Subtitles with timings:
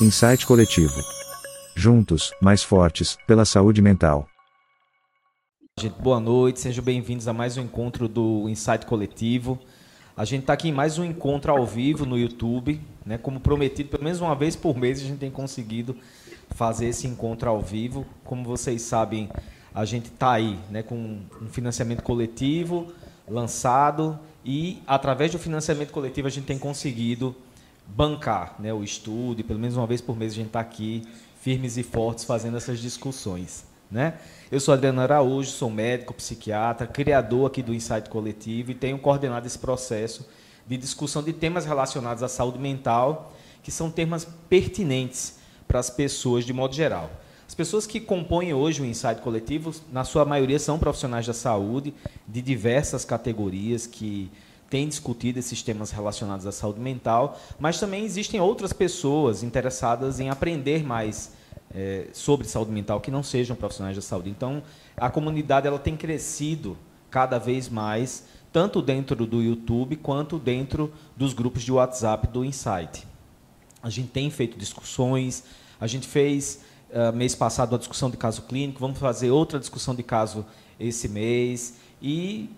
[0.00, 1.00] Insight Coletivo.
[1.74, 4.28] Juntos, mais fortes, pela saúde mental.
[5.80, 9.58] Gente, boa noite, sejam bem-vindos a mais um encontro do Insight Coletivo.
[10.14, 13.16] A gente está aqui em mais um encontro ao vivo no YouTube, né?
[13.16, 15.96] Como prometido, pelo menos uma vez por mês a gente tem conseguido
[16.50, 18.04] fazer esse encontro ao vivo.
[18.22, 19.30] Como vocês sabem,
[19.74, 20.82] a gente está aí, né?
[20.82, 22.92] Com um financiamento coletivo
[23.26, 27.34] lançado e através do financiamento coletivo a gente tem conseguido
[27.86, 31.02] bancar né, o estudo, e pelo menos uma vez por mês a gente está aqui
[31.40, 33.64] firmes e fortes fazendo essas discussões.
[33.90, 34.14] Né?
[34.50, 39.46] Eu sou Adriano Araújo, sou médico, psiquiatra, criador aqui do Insight Coletivo e tenho coordenado
[39.46, 40.26] esse processo
[40.66, 45.38] de discussão de temas relacionados à saúde mental, que são temas pertinentes
[45.68, 47.10] para as pessoas de modo geral.
[47.52, 51.92] As pessoas que compõem hoje o Insight Coletivo, na sua maioria, são profissionais da saúde,
[52.26, 54.30] de diversas categorias que
[54.70, 60.30] têm discutido esses temas relacionados à saúde mental, mas também existem outras pessoas interessadas em
[60.30, 61.32] aprender mais
[61.74, 64.30] é, sobre saúde mental que não sejam profissionais da saúde.
[64.30, 64.62] Então,
[64.96, 66.78] a comunidade ela tem crescido
[67.10, 73.06] cada vez mais, tanto dentro do YouTube quanto dentro dos grupos de WhatsApp do Insight.
[73.82, 75.44] A gente tem feito discussões,
[75.78, 79.94] a gente fez uh, mês passado uma discussão de caso clínico, vamos fazer outra discussão
[79.94, 80.44] de caso
[80.78, 82.50] esse mês e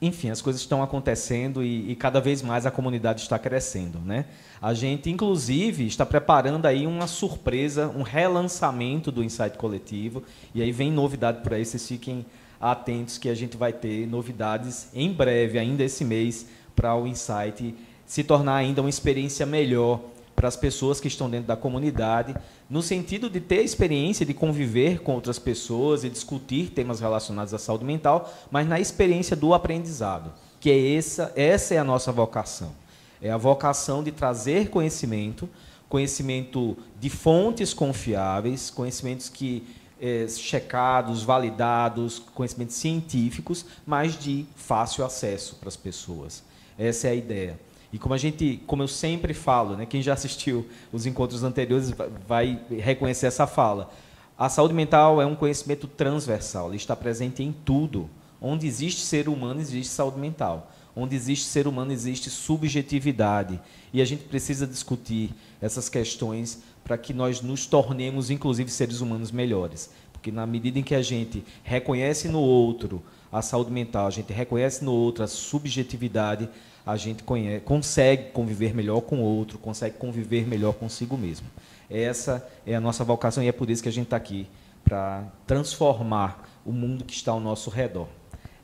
[0.00, 4.24] enfim, as coisas estão acontecendo e, e, cada vez mais a comunidade está crescendo, né?
[4.60, 10.24] A gente, inclusive, está preparando aí uma surpresa, um relançamento do Insight Coletivo.
[10.52, 12.26] E aí vem novidade por aí, vocês fiquem
[12.60, 17.72] atentos que a gente vai ter novidades em breve, ainda esse mês, para o Insight
[18.04, 20.00] se tornar ainda uma experiência melhor
[20.34, 22.34] para as pessoas que estão dentro da comunidade,
[22.68, 27.58] no sentido de ter experiência de conviver com outras pessoas e discutir temas relacionados à
[27.58, 32.72] saúde mental, mas na experiência do aprendizado, que é essa, essa é a nossa vocação.
[33.20, 35.48] É a vocação de trazer conhecimento,
[35.88, 39.64] conhecimento de fontes confiáveis, conhecimentos que
[40.00, 46.42] é, checados, validados, conhecimentos científicos, mas de fácil acesso para as pessoas.
[46.76, 47.60] Essa é a ideia.
[47.92, 51.92] E como a gente, como eu sempre falo, né, quem já assistiu os encontros anteriores
[52.26, 53.92] vai reconhecer essa fala.
[54.38, 58.08] A saúde mental é um conhecimento transversal, ele está presente em tudo.
[58.40, 60.72] Onde existe ser humano, existe saúde mental.
[60.96, 63.60] Onde existe ser humano, existe subjetividade.
[63.92, 69.30] E a gente precisa discutir essas questões para que nós nos tornemos, inclusive, seres humanos
[69.30, 69.90] melhores.
[70.12, 74.32] Porque na medida em que a gente reconhece no outro a saúde mental, a gente
[74.32, 76.48] reconhece no outro a subjetividade,
[76.84, 81.46] a gente conhece, consegue conviver melhor com o outro, consegue conviver melhor consigo mesmo.
[81.88, 84.48] Essa é a nossa vocação e é por isso que a gente está aqui,
[84.84, 88.08] para transformar o mundo que está ao nosso redor.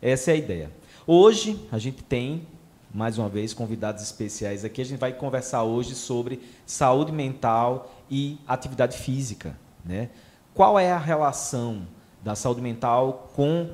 [0.02, 0.70] Essa é a ideia.
[1.06, 2.46] Hoje, a gente tem,
[2.92, 4.82] mais uma vez, convidados especiais aqui.
[4.82, 9.56] A gente vai conversar hoje sobre saúde mental e atividade física.
[9.84, 10.10] Né?
[10.54, 11.86] Qual é a relação
[12.22, 13.70] da saúde mental com,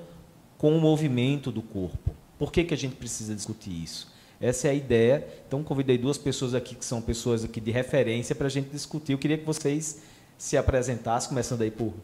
[0.58, 2.12] com o movimento do corpo?
[2.38, 4.13] Por que, que a gente precisa discutir isso?
[4.44, 5.26] Essa é a ideia.
[5.48, 9.12] Então, convidei duas pessoas aqui que são pessoas aqui de referência para a gente discutir.
[9.12, 10.02] Eu queria que vocês
[10.36, 11.94] se apresentassem, começando aí por,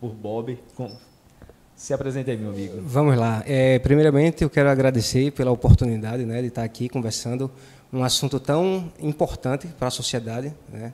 [0.00, 0.58] por Bob.
[0.74, 0.90] Com...
[1.76, 2.80] Se apresente aí, meu amigo.
[2.80, 3.44] Vamos lá.
[3.46, 7.50] É, primeiramente, eu quero agradecer pela oportunidade né, de estar aqui conversando
[7.92, 10.54] um assunto tão importante para a sociedade.
[10.72, 10.90] Né?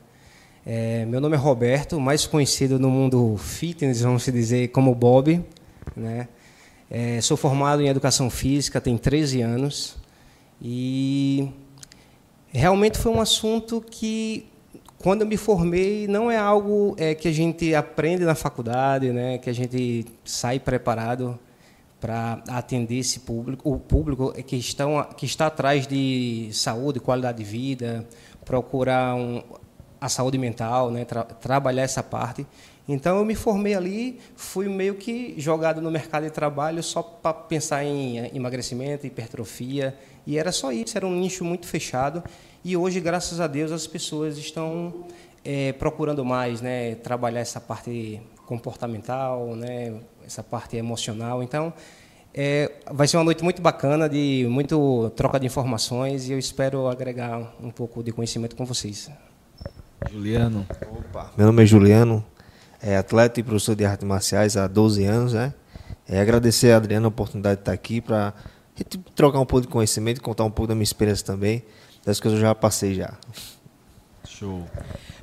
[0.67, 5.41] É, meu nome é Roberto, mais conhecido no mundo fitness, vamos dizer, como Bob.
[5.95, 6.27] Né?
[6.91, 10.00] É, sou formado em Educação Física, tenho 13 anos.
[10.61, 11.51] E
[12.49, 14.47] realmente foi um assunto que,
[14.99, 19.39] quando eu me formei, não é algo é, que a gente aprende na faculdade, né,
[19.39, 21.39] que a gente sai preparado
[22.01, 27.45] para atender esse público, o público que, estão, que está atrás de saúde, qualidade de
[27.45, 28.07] vida,
[28.45, 29.43] procurar um,
[30.01, 32.47] a saúde mental, né, tra trabalhar essa parte.
[32.93, 37.33] Então eu me formei ali, fui meio que jogado no mercado de trabalho só para
[37.33, 39.97] pensar em emagrecimento, hipertrofia,
[40.27, 42.23] e era só isso, era um nicho muito fechado.
[42.65, 45.05] E hoje, graças a Deus, as pessoas estão
[45.45, 49.95] é, procurando mais, né, trabalhar essa parte comportamental, né,
[50.27, 51.45] essa parte emocional.
[51.45, 51.73] Então,
[52.35, 56.89] é, vai ser uma noite muito bacana, de muito troca de informações, e eu espero
[56.89, 59.09] agregar um pouco de conhecimento com vocês.
[60.11, 60.67] Juliano.
[60.91, 61.33] Opa.
[61.37, 62.25] Meu nome é Juliano,
[62.83, 65.53] é atleta e professor de artes marciais há 12 anos, né?
[66.09, 68.35] É agradecer a Adriana a oportunidade de estar aqui para
[69.15, 71.63] trocar um pouco de conhecimento, contar um pouco da minha experiência também,
[72.05, 73.13] das coisas que eu já passei já.
[74.27, 74.67] Show.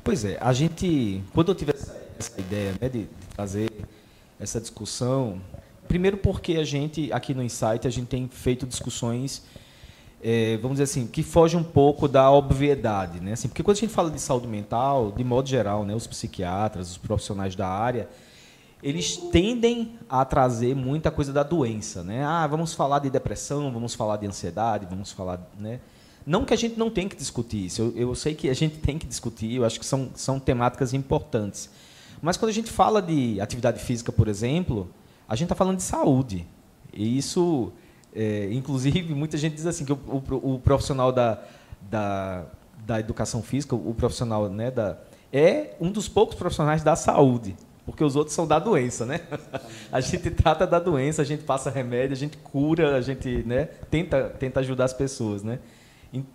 [0.03, 3.69] Pois é, a gente, quando eu tive essa, essa ideia né, de, de trazer
[4.39, 5.41] essa discussão,
[5.87, 9.43] primeiro porque a gente, aqui no Insight, a gente tem feito discussões
[10.21, 13.33] é, vamos dizer assim, que foge um pouco da obviedade, né?
[13.33, 16.91] Assim, porque quando a gente fala de saúde mental, de modo geral, né, os psiquiatras,
[16.91, 18.09] os profissionais da área,
[18.81, 22.23] eles tendem a trazer muita coisa da doença, né?
[22.23, 25.79] Ah, vamos falar de depressão, vamos falar de ansiedade, vamos falar, né?
[26.25, 28.77] Não que a gente não tenha que discutir isso, eu, eu sei que a gente
[28.79, 31.69] tem que discutir, eu acho que são, são temáticas importantes.
[32.21, 34.89] Mas quando a gente fala de atividade física, por exemplo,
[35.27, 36.45] a gente está falando de saúde.
[36.93, 37.71] E isso
[38.17, 41.39] é, inclusive, muita gente diz assim que o, o, o profissional da,
[41.87, 42.45] da,
[42.83, 44.97] da, educação física, o profissional né, da,
[45.31, 47.55] é um dos poucos profissionais da saúde,
[47.85, 49.21] porque os outros são da doença, né?
[49.91, 53.65] A gente trata da doença, a gente passa remédio, a gente cura, a gente né,
[53.89, 55.59] tenta, tenta ajudar as pessoas, né?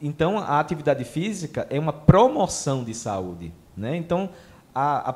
[0.01, 3.97] Então, a atividade física é uma promoção de saúde, né?
[3.97, 4.31] Então,
[4.75, 5.13] a, a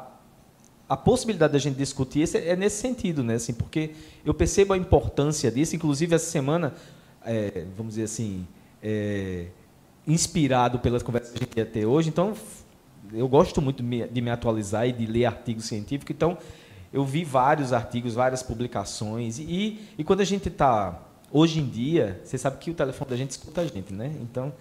[0.88, 3.34] a possibilidade da gente discutir é nesse sentido, né?
[3.34, 3.90] Assim, porque
[4.24, 5.74] eu percebo a importância disso.
[5.74, 6.74] Inclusive essa semana,
[7.24, 8.46] é, vamos dizer assim,
[8.82, 9.46] é,
[10.06, 12.08] inspirado pelas conversas que a gente ia ter hoje.
[12.08, 12.34] Então,
[13.12, 16.14] eu gosto muito de me, de me atualizar e de ler artigos científicos.
[16.14, 16.38] Então,
[16.92, 19.38] eu vi vários artigos, várias publicações.
[19.40, 21.02] E, e quando a gente está
[21.32, 24.12] hoje em dia, você sabe que o telefone da gente escuta a gente, né?
[24.22, 24.52] Então,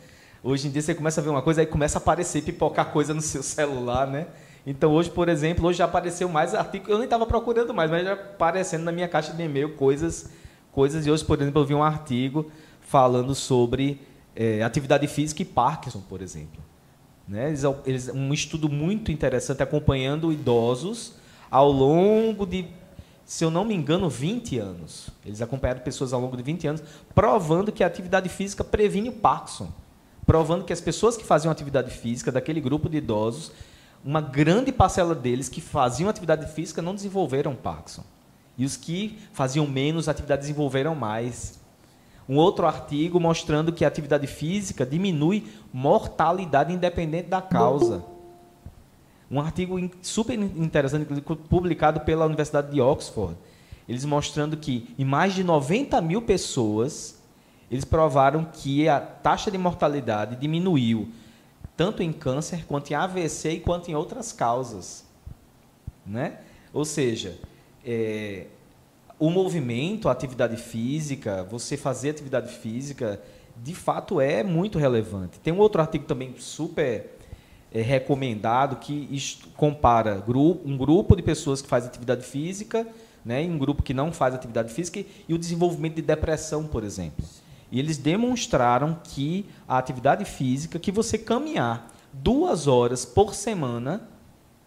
[0.44, 3.13] hoje em dia você começa a ver uma coisa, aí começa a aparecer, pipocar coisa
[3.13, 4.25] no seu celular, né?
[4.65, 8.03] Então hoje, por exemplo, hoje já apareceu mais artigos, eu nem estava procurando mais, mas
[8.03, 10.29] já aparecendo na minha caixa de e-mail coisas,
[10.71, 11.06] coisas.
[11.06, 12.51] E hoje, por exemplo, eu vi um artigo
[12.81, 14.01] falando sobre
[14.35, 16.63] é, atividade física e Parkinson, por exemplo.
[17.27, 17.50] Né?
[17.50, 21.13] Eles, eles, um estudo muito interessante acompanhando idosos
[21.50, 22.65] ao longo de,
[23.23, 25.09] se eu não me engano, 20 anos.
[25.23, 26.83] Eles acompanharam pessoas ao longo de 20 anos,
[27.13, 29.71] provando que a atividade física previne o Parkinson.
[30.25, 33.51] Provando que as pessoas que faziam atividade física, daquele grupo de idosos,
[34.06, 38.04] uma grande parcela deles que faziam atividade física não desenvolveram Parkinson.
[38.56, 41.60] E os que faziam menos atividade desenvolveram mais.
[42.30, 48.06] Um outro artigo mostrando que a atividade física diminui mortalidade independente da causa.
[49.30, 51.08] Um artigo super interessante,
[51.50, 53.36] publicado pela Universidade de Oxford.
[53.90, 57.19] Eles mostrando que em mais de 90 mil pessoas,
[57.72, 61.10] eles provaram que a taxa de mortalidade diminuiu
[61.75, 65.06] tanto em câncer quanto em AVC e quanto em outras causas,
[66.06, 66.39] né?
[66.74, 67.38] Ou seja,
[67.86, 68.48] é,
[69.19, 73.22] o movimento, a atividade física, você fazer atividade física,
[73.57, 75.39] de fato é muito relevante.
[75.39, 77.12] Tem um outro artigo também super
[77.72, 79.10] é, recomendado que
[79.56, 82.88] compara grupo, um grupo de pessoas que faz atividade física,
[83.24, 86.83] né, e um grupo que não faz atividade física e o desenvolvimento de depressão, por
[86.83, 87.25] exemplo.
[87.71, 94.07] E eles demonstraram que a atividade física, que você caminhar duas horas por semana,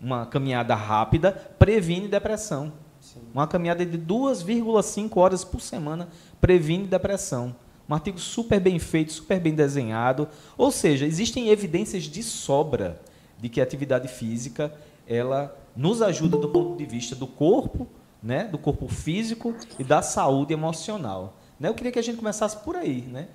[0.00, 2.72] uma caminhada rápida, previne depressão.
[3.00, 3.20] Sim.
[3.32, 6.08] Uma caminhada de 2,5 horas por semana
[6.40, 7.54] previne depressão.
[7.88, 10.28] Um artigo super bem feito, super bem desenhado.
[10.56, 13.00] Ou seja, existem evidências de sobra
[13.38, 14.72] de que a atividade física
[15.06, 17.86] ela nos ajuda do ponto de vista do corpo,
[18.22, 21.37] né, do corpo físico e da saúde emocional.
[21.58, 21.68] Né?
[21.68, 23.02] Eu queria que a gente começasse por aí.
[23.02, 23.28] Né?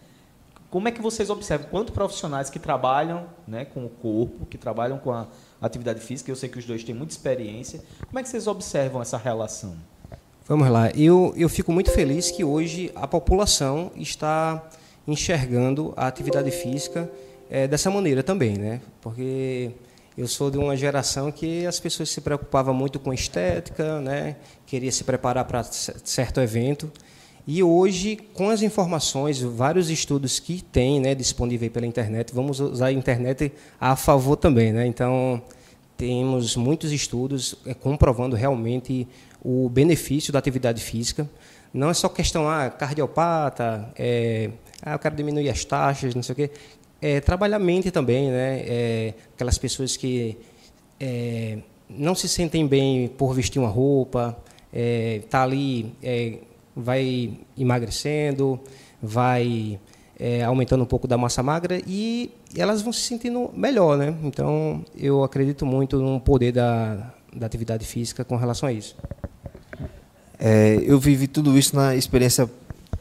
[0.69, 1.67] Como é que vocês observam?
[1.69, 5.27] Quantos profissionais que trabalham né, com o corpo, que trabalham com a
[5.61, 9.01] atividade física, eu sei que os dois têm muita experiência, como é que vocês observam
[9.01, 9.75] essa relação?
[10.45, 10.89] Vamos lá.
[10.91, 14.67] Eu, eu fico muito feliz que hoje a população está
[15.07, 17.09] enxergando a atividade física
[17.49, 18.81] é, dessa maneira também, né?
[18.99, 19.71] Porque
[20.17, 24.35] eu sou de uma geração que as pessoas se preocupavam muito com estética, né?
[24.65, 26.91] Queria se preparar para certo evento.
[27.45, 32.87] E hoje, com as informações, vários estudos que tem né, disponível pela internet, vamos usar
[32.87, 34.71] a internet a favor também.
[34.71, 34.87] Né?
[34.87, 35.41] Então,
[35.97, 39.07] temos muitos estudos é, comprovando realmente
[39.43, 41.29] o benefício da atividade física.
[41.73, 44.49] Não é só questão, ah, cardiopata, é,
[44.81, 46.51] ah, eu quero diminuir as taxas, não sei o quê.
[47.01, 48.63] É, trabalhar a mente também, né?
[48.65, 50.37] É, aquelas pessoas que
[50.97, 51.57] é,
[51.89, 54.37] não se sentem bem por vestir uma roupa,
[54.71, 56.37] é, tá ali é,
[56.75, 58.59] vai emagrecendo,
[59.01, 59.79] vai
[60.19, 64.15] é, aumentando um pouco da massa magra e elas vão se sentindo melhor, né?
[64.23, 68.95] Então, eu acredito muito no poder da, da atividade física com relação a isso.
[70.39, 72.49] É, eu vivi tudo isso na experiência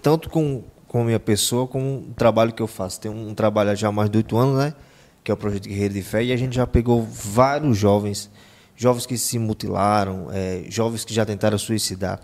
[0.00, 3.00] tanto com, com a minha pessoa como o trabalho que eu faço.
[3.00, 4.74] Tem um trabalho já há mais de oito anos, né?
[5.22, 8.28] Que é o Projeto Guerreiro de Fé, e a gente já pegou vários jovens,
[8.74, 12.20] jovens que se mutilaram, é, jovens que já tentaram suicidar.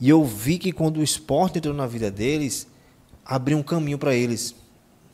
[0.00, 2.66] E eu vi que quando o esporte entrou na vida deles,
[3.24, 4.54] abriu um caminho para eles.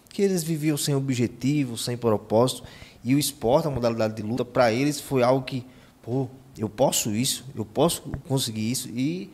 [0.08, 2.64] Que eles viviam sem objetivo, sem propósito.
[3.04, 5.64] E o esporte, a modalidade de luta, para eles foi algo que,
[6.02, 8.88] pô, eu posso isso, eu posso conseguir isso.
[8.88, 9.30] E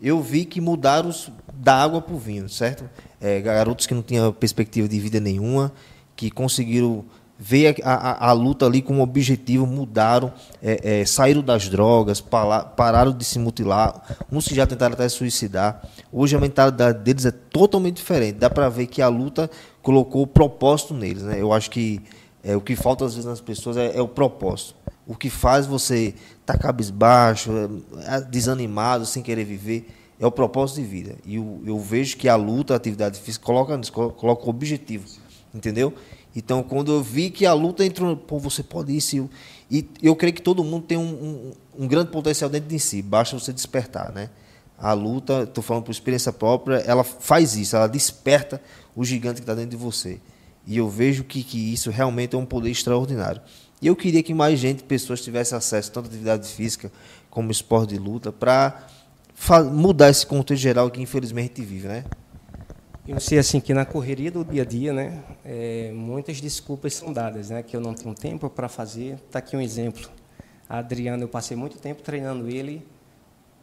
[0.00, 2.88] eu vi que mudaram os, da água para o vinho, certo?
[3.20, 5.72] É, garotos que não tinham perspectiva de vida nenhuma,
[6.14, 7.04] que conseguiram
[7.38, 12.20] ver a, a, a luta ali com um objetivo, mudaram, é, é, saíram das drogas,
[12.20, 15.80] para, pararam de se mutilar, uns que já tentaram até suicidar.
[16.12, 18.38] Hoje a mentalidade deles é totalmente diferente.
[18.38, 19.48] Dá para ver que a luta
[19.80, 21.22] colocou o propósito neles.
[21.22, 21.40] Né?
[21.40, 22.02] Eu acho que
[22.42, 24.74] é, o que falta às vezes nas pessoas é, é o propósito.
[25.06, 30.32] O que faz você estar tá cabisbaixo, é, é, desanimado, sem querer viver, é o
[30.32, 31.14] propósito de vida.
[31.24, 35.06] E eu, eu vejo que a luta, a atividade física, coloca, coloca o objetivo.
[35.54, 35.94] Entendeu?
[36.34, 39.28] Então, quando eu vi que a luta entrou, pô, você pode isso.
[39.70, 43.02] E eu creio que todo mundo tem um, um, um grande potencial dentro de si,
[43.02, 44.30] basta você despertar, né?
[44.78, 48.62] A luta, estou falando por experiência própria, ela faz isso, ela desperta
[48.94, 50.20] o gigante que está dentro de você.
[50.66, 53.40] E eu vejo que, que isso realmente é um poder extraordinário.
[53.80, 56.92] E eu queria que mais gente, pessoas tivessem acesso tanto à atividade física
[57.30, 58.86] como esporte de luta, para
[59.72, 62.04] mudar esse contexto geral que infelizmente a gente vive, né?
[63.08, 67.10] Eu sei assim que na correria do dia a dia, né, é, muitas desculpas são
[67.10, 69.14] dadas, né, que eu não tenho tempo para fazer.
[69.14, 70.10] Está aqui um exemplo.
[70.68, 72.86] A Adriana, eu passei muito tempo treinando ele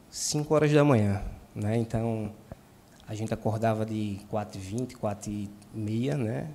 [0.09, 1.21] 5 horas da manhã,
[1.53, 1.77] né?
[1.77, 2.33] Então
[3.07, 6.49] a gente acordava de 4h20, 4h30, né?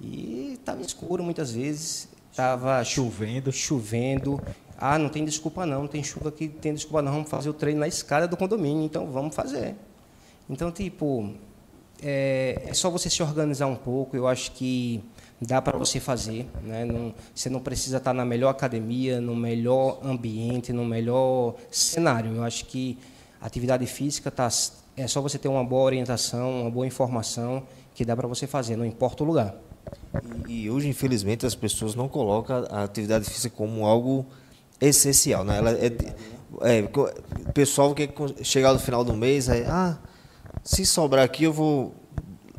[0.00, 4.42] E estava escuro muitas vezes, estava chovendo, chovendo.
[4.76, 7.54] Ah, não tem desculpa não, não tem chuva aqui, tem desculpa não, vamos fazer o
[7.54, 9.76] treino na escada do condomínio, então vamos fazer.
[10.50, 11.32] Então, tipo,
[12.02, 15.02] é, é só você se organizar um pouco, eu acho que
[15.40, 16.48] dá para você fazer.
[16.62, 16.84] Né?
[16.84, 22.34] Não, você não precisa estar na melhor academia, no melhor ambiente, no melhor cenário.
[22.34, 22.98] Eu acho que
[23.40, 24.48] atividade física tá,
[24.96, 27.62] é só você ter uma boa orientação, uma boa informação
[27.94, 29.54] que dá para você fazer, não importa o lugar.
[30.48, 34.26] E, hoje, infelizmente, as pessoas não colocam a atividade física como algo
[34.80, 35.44] essencial.
[35.44, 35.58] Né?
[35.58, 35.92] Ela é,
[36.62, 38.08] é, o pessoal que
[38.42, 39.98] chegar no final do mês, aí, ah,
[40.68, 41.94] se sobrar aqui eu vou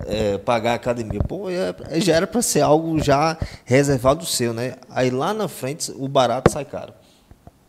[0.08, 1.20] é, pagar a academia.
[1.20, 4.78] Pô, é, é já era para ser algo já reservado seu, né?
[4.90, 6.92] Aí lá na frente o barato sai caro.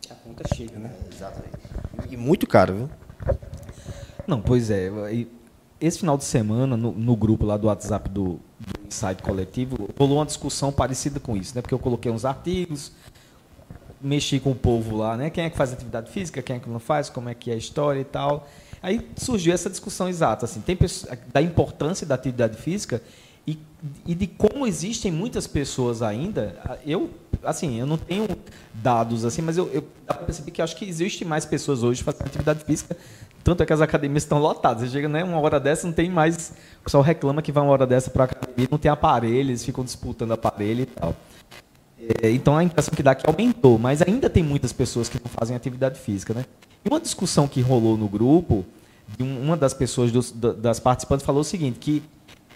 [0.09, 0.91] A conta chega, né?
[1.13, 1.59] exatamente.
[2.09, 2.89] E muito caro, viu?
[4.25, 4.89] Não, pois é.
[5.79, 10.17] Esse final de semana, no, no grupo lá do WhatsApp do, do Insight Coletivo, rolou
[10.17, 11.61] uma discussão parecida com isso, né?
[11.61, 12.91] Porque eu coloquei uns artigos,
[14.01, 15.29] mexi com o povo lá, né?
[15.29, 17.53] Quem é que faz atividade física, quem é que não faz, como é que é
[17.53, 18.47] a história e tal.
[18.81, 20.77] Aí surgiu essa discussão exata, assim, tem
[21.31, 23.01] da importância da atividade física
[23.45, 23.57] e,
[24.05, 26.55] e de como existem muitas pessoas ainda.
[26.85, 27.11] Eu,
[27.43, 28.27] assim, eu não tenho
[28.73, 29.83] dados assim, mas eu, eu
[30.25, 32.97] perceber que acho que existe mais pessoas hoje fazendo atividade física.
[33.43, 34.83] Tanto é que as academias estão lotadas.
[34.83, 36.53] Você chega, né, uma hora dessa, não tem mais.
[36.79, 39.65] O pessoal reclama que vai uma hora dessa para a academia, não tem aparelho, eles
[39.65, 41.15] ficam disputando aparelho e tal.
[42.21, 45.19] É, então a impressão que dá é que aumentou, mas ainda tem muitas pessoas que
[45.19, 46.45] não fazem atividade física, né?
[46.83, 48.65] E uma discussão que rolou no grupo,
[49.19, 52.03] uma das pessoas dos, das participantes falou o seguinte, que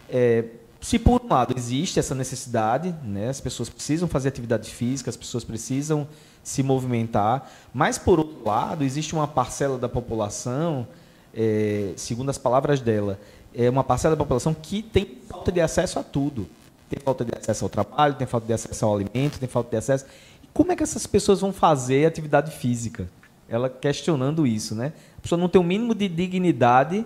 [0.10, 0.46] é,
[0.82, 5.18] se por um lado existe essa necessidade, né, as pessoas precisam fazer atividade física, as
[5.18, 6.08] pessoas precisam
[6.44, 10.88] se movimentar, mas por outro lado existe uma parcela da população,
[11.34, 13.20] é, segundo as palavras dela,
[13.54, 16.48] é uma parcela da população que tem falta de acesso a tudo.
[16.90, 19.78] Tem falta de acesso ao trabalho, tem falta de acesso ao alimento, tem falta de
[19.78, 20.06] acesso.
[20.44, 23.08] E como é que essas pessoas vão fazer atividade física?
[23.48, 24.94] Ela questionando isso, né?
[25.18, 27.06] A pessoa não tem o um mínimo de dignidade.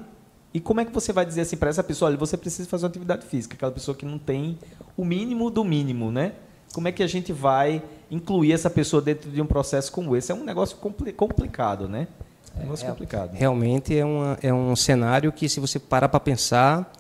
[0.54, 2.86] E como é que você vai dizer assim para essa pessoa, olha, você precisa fazer
[2.86, 4.58] uma atividade física, aquela pessoa que não tem
[4.98, 6.34] o mínimo do mínimo, né?
[6.74, 10.32] Como é que a gente vai incluir essa pessoa dentro de um processo como esse?
[10.32, 10.78] É um negócio
[11.16, 12.08] complicado, né?
[12.56, 13.34] É um negócio é, complicado.
[13.34, 16.92] Realmente é, uma, é um cenário que, se você parar para pensar,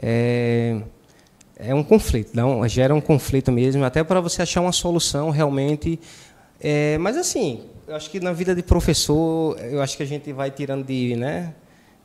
[0.00, 0.80] é,
[1.56, 5.98] é um conflito, não, gera um conflito mesmo, até para você achar uma solução realmente.
[6.60, 10.30] É, mas assim, eu acho que na vida de professor, eu acho que a gente
[10.30, 11.54] vai tirando de, né,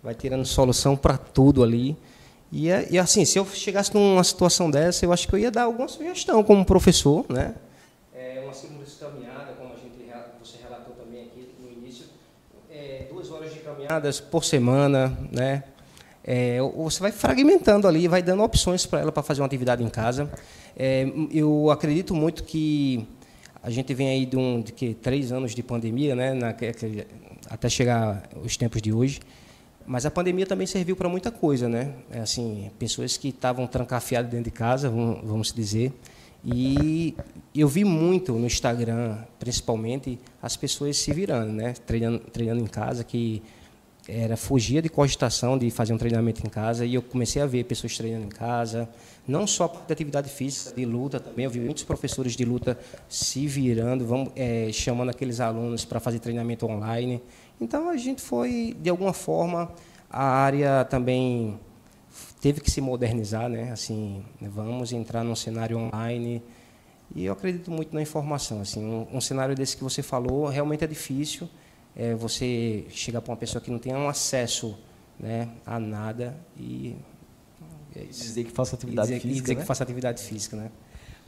[0.01, 1.97] vai tirando solução para tudo ali.
[2.49, 5.51] E, é, e, assim, se eu chegasse numa situação dessa, eu acho que eu ia
[5.51, 7.55] dar alguma sugestão como professor, né?
[8.15, 10.05] É uma simples caminhada, como a gente
[10.39, 12.05] você relatou também aqui no início,
[12.71, 15.63] é, duas horas de caminhadas por semana, né?
[16.23, 19.89] É, você vai fragmentando ali, vai dando opções para ela para fazer uma atividade em
[19.89, 20.31] casa.
[20.77, 23.05] É, eu acredito muito que
[23.63, 26.53] a gente vem aí de, um, de que, três anos de pandemia, né, na,
[27.49, 29.21] até chegar os tempos de hoje.
[29.85, 31.93] Mas a pandemia também serviu para muita coisa, né?
[32.11, 35.91] É assim, pessoas que estavam trancafiadas dentro de casa, vamos, dizer.
[36.43, 37.15] E
[37.55, 41.73] eu vi muito no Instagram, principalmente, as pessoas se virando, né?
[41.85, 43.41] Treinando, treinando em casa, que
[44.07, 46.85] era fugia de cogitação de fazer um treinamento em casa.
[46.85, 48.89] E eu comecei a ver pessoas treinando em casa,
[49.27, 51.45] não só de atividade física, de luta também.
[51.45, 52.77] Eu vi muitos professores de luta
[53.07, 57.21] se virando, vamos, é, chamando aqueles alunos para fazer treinamento online.
[57.59, 59.71] Então a gente foi, de alguma forma,
[60.09, 61.59] a área também
[62.41, 63.71] teve que se modernizar, né?
[63.71, 66.43] Assim, vamos entrar num cenário online
[67.15, 68.61] e eu acredito muito na informação.
[68.61, 71.49] Assim, um, um cenário desse que você falou realmente é difícil.
[71.95, 74.77] É, você chegar para uma pessoa que não tem um acesso
[75.19, 76.95] né, a nada e
[77.95, 79.61] é dizer que faça atividade dizer, física, dizer né?
[79.61, 80.71] que faça atividade física, né?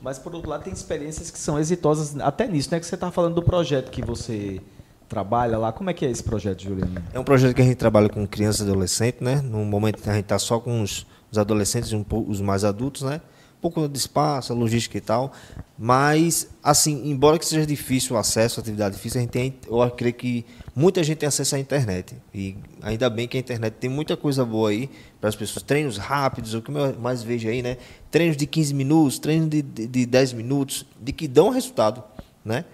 [0.00, 2.78] Mas por outro lado tem experiências que são exitosas até nisso, né?
[2.78, 4.60] Que você estava falando do projeto que você
[5.08, 5.72] trabalha lá.
[5.72, 7.02] Como é que é esse projeto, Juliano?
[7.12, 9.40] É um projeto que a gente trabalha com crianças e adolescentes, né?
[9.40, 12.64] No momento que a gente está só com os, os adolescentes e um os mais
[12.64, 13.20] adultos, né?
[13.66, 15.32] Pouco de espaço, logística e tal.
[15.76, 20.14] Mas, assim, embora que seja difícil o acesso atividade física, a gente tem, eu creio
[20.14, 22.14] que muita gente tem acesso à internet.
[22.32, 24.88] E ainda bem que a internet tem muita coisa boa aí
[25.20, 25.64] para as pessoas.
[25.64, 27.76] Treinos rápidos, o que eu mais vejo aí, né?
[28.08, 32.04] Treinos de 15 minutos, treinos de, de, de 10 minutos, de que dão resultado,
[32.44, 32.64] né?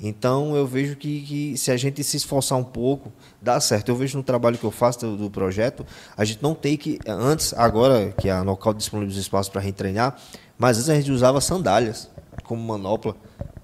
[0.00, 3.12] Então eu vejo que, que, se a gente se esforçar um pouco,
[3.42, 3.88] dá certo.
[3.88, 5.84] Eu vejo no trabalho que eu faço do, do projeto,
[6.16, 10.16] a gente não tem que, antes, agora que a Nocaute disponibiliza espaço para treinar,
[10.56, 12.08] mas antes a gente usava sandálias
[12.44, 13.16] como manopla.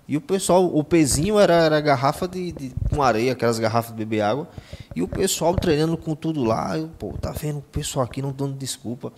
[0.07, 3.97] E o pessoal, o pezinho era, era garrafa de, de, com areia, aquelas garrafas de
[3.97, 4.47] beber água.
[4.95, 6.77] E o pessoal treinando com tudo lá.
[6.77, 9.13] Eu, pô, tá vendo o pessoal aqui não dando desculpa.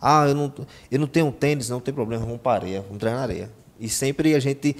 [0.00, 0.50] Ah, eu não,
[0.90, 3.52] eu não tenho tênis, não tem problema, vamos para areia, vamos treinar areia.
[3.78, 4.76] E sempre a gente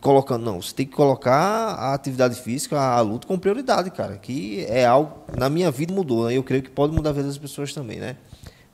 [0.00, 4.64] colocando, não, você tem que colocar a atividade física, a, luta com prioridade, cara, que
[4.66, 6.34] é algo, na minha vida mudou, né?
[6.34, 8.16] eu creio que pode mudar a vida das pessoas também, né?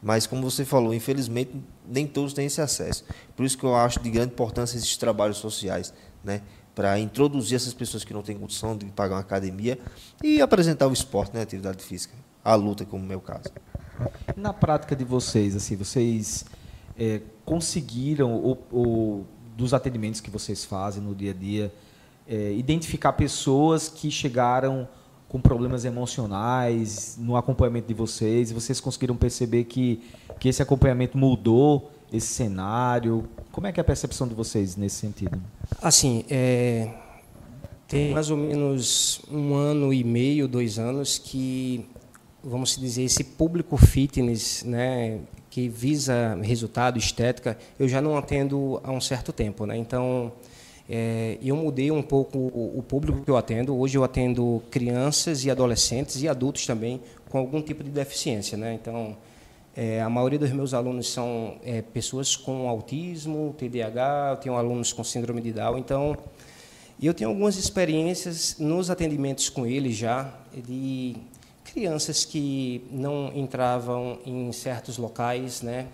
[0.00, 1.52] Mas como você falou, infelizmente
[1.86, 3.04] nem todos têm esse acesso.
[3.36, 5.94] Por isso que eu acho de grande importância esses trabalhos sociais,
[6.24, 6.42] né?
[6.74, 9.78] Para introduzir essas pessoas que não têm condição de pagar uma academia
[10.22, 11.40] e apresentar o esporte, né?
[11.40, 13.52] A atividade física, a luta, como é o meu caso.
[14.36, 16.44] Na prática de vocês, assim, vocês
[16.98, 21.72] é, conseguiram ou, ou dos atendimentos que vocês fazem no dia a dia,
[22.28, 24.88] é, identificar pessoas que chegaram
[25.28, 30.02] com problemas emocionais no acompanhamento de vocês e vocês conseguiram perceber que,
[30.38, 33.26] que esse acompanhamento mudou esse cenário?
[33.50, 35.40] Como é que é a percepção de vocês nesse sentido?
[35.80, 36.90] Assim, é,
[37.88, 41.86] tem mais ou menos um ano e meio, dois anos que,
[42.42, 48.90] vamos dizer, esse público fitness, né, que visa resultado, estética, eu já não atendo há
[48.90, 49.66] um certo tempo.
[49.66, 49.76] Né?
[49.76, 50.32] Então,
[50.88, 53.76] é, eu mudei um pouco o, público que eu atendo.
[53.76, 58.56] Hoje eu atendo crianças e adolescentes e adultos também com algum tipo de deficiência.
[58.56, 58.74] Né?
[58.74, 59.16] Então,
[59.76, 64.92] é, a maioria dos meus alunos são é, pessoas com autismo, TDAH, eu tenho alunos
[64.92, 65.78] com síndrome de Down.
[65.78, 66.16] Então,
[67.00, 71.16] eu tenho algumas experiências nos atendimentos com eles já, de
[71.72, 75.86] crianças que não entravam em certos locais, né?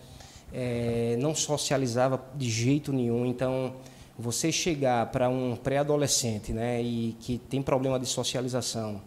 [0.52, 3.24] É, não socializava de jeito nenhum.
[3.26, 3.74] Então,
[4.18, 9.00] você chegar para um pré-adolescente, né, e que tem problema de socialização,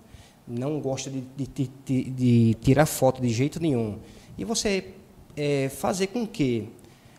[0.48, 4.00] não gosta de, de, de, de tirar foto de jeito nenhum,
[4.38, 4.94] e você
[5.36, 6.70] é, fazer com que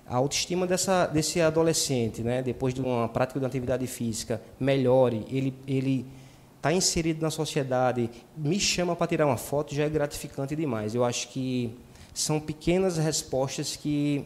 [0.06, 5.26] a autoestima dessa, desse adolescente, né, depois de uma prática de uma atividade física, melhore,
[5.30, 6.06] ele, ele
[6.62, 10.94] está inserido na sociedade, me chama para tirar uma foto, já é gratificante demais.
[10.94, 11.76] Eu acho que
[12.14, 14.24] são pequenas respostas que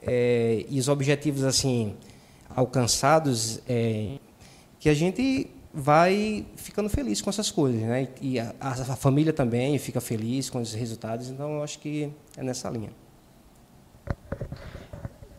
[0.00, 1.96] é, e os objetivos assim
[2.54, 4.18] alcançados é,
[4.78, 8.06] que a gente vai ficando feliz com essas coisas, né?
[8.20, 11.28] E a, a, família também fica feliz com os resultados.
[11.28, 12.90] Então, eu acho que é nessa linha.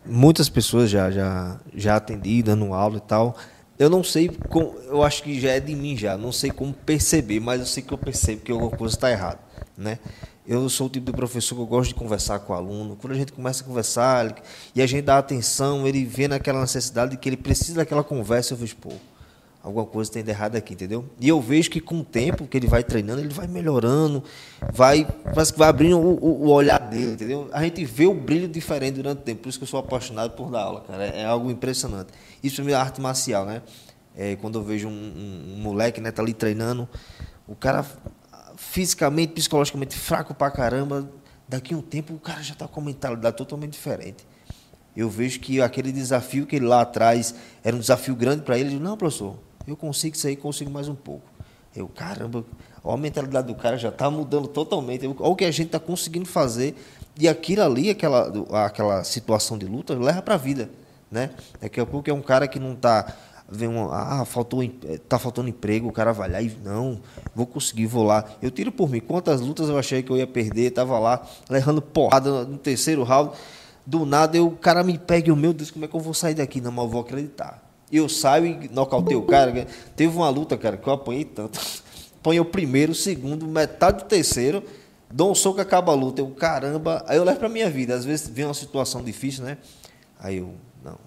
[0.06, 3.38] Muitas pessoas já já já atendi dando aula e tal
[3.78, 6.74] eu não sei, como, eu acho que já é de mim já, não sei como
[6.74, 9.40] perceber, mas eu sei que eu percebo que alguma coisa está errada,
[9.78, 10.00] né?
[10.48, 12.96] Eu sou o tipo de professor que eu gosto de conversar com o aluno.
[12.96, 14.36] Quando a gente começa a conversar ele,
[14.76, 18.54] e a gente dá atenção, ele vê naquela necessidade de que ele precisa daquela conversa,
[18.54, 18.92] eu vejo, pô,
[19.66, 21.10] alguma coisa tem de errado aqui, entendeu?
[21.20, 24.24] E eu vejo que com o tempo que ele vai treinando, ele vai melhorando,
[24.72, 27.50] vai, parece que vai abrindo o, o, o, olhar dele, entendeu?
[27.52, 30.36] A gente vê o brilho diferente durante o tempo, por isso que eu sou apaixonado
[30.36, 32.10] por dar aula, cara, é, é algo impressionante.
[32.44, 33.64] Isso é minha arte marcial, né?
[34.16, 36.88] É, quando eu vejo um, um, um, moleque, né, tá ali treinando,
[37.48, 37.84] o cara
[38.56, 41.10] fisicamente, psicologicamente fraco pra caramba,
[41.50, 44.28] daqui a um tempo o cara já tá com uma mentalidade totalmente diferente.
[44.96, 48.70] Eu vejo que aquele desafio que ele lá atrás era um desafio grande para ele,
[48.70, 51.26] eu digo, não, professor, eu consigo aí, consigo mais um pouco.
[51.76, 52.46] Eu, caramba,
[52.84, 55.06] a mentalidade do cara já está mudando totalmente.
[55.06, 56.76] Olha o que a gente está conseguindo fazer.
[57.20, 58.32] E aquilo ali, aquela,
[58.66, 60.70] aquela situação de luta, leva para a vida.
[61.12, 61.32] Né?
[61.60, 63.14] Daqui a pouco é um cara que não está
[63.48, 64.62] vendo, ah, faltou,
[65.08, 67.00] tá faltando emprego, o cara vai lá e não,
[67.34, 68.26] vou conseguir, vou lá.
[68.42, 71.82] Eu tiro por mim, quantas lutas eu achei que eu ia perder, estava lá, levando
[71.82, 73.32] porrada no terceiro round,
[73.86, 76.00] do nada eu, o cara me pega e o meu Deus, como é que eu
[76.00, 76.60] vou sair daqui?
[76.60, 77.65] Não, mas eu vou acreditar.
[77.92, 79.68] Eu saio e nocauteio o cara.
[79.96, 81.60] Teve uma luta, cara, que eu apanhei tanto.
[82.20, 84.64] apanha o primeiro, o segundo, metade do terceiro,
[85.12, 86.22] dou um soco, acaba a luta.
[86.22, 87.94] Eu, caramba, aí eu levo pra minha vida.
[87.96, 89.58] Às vezes vem uma situação difícil, né?
[90.20, 90.98] Aí eu, não,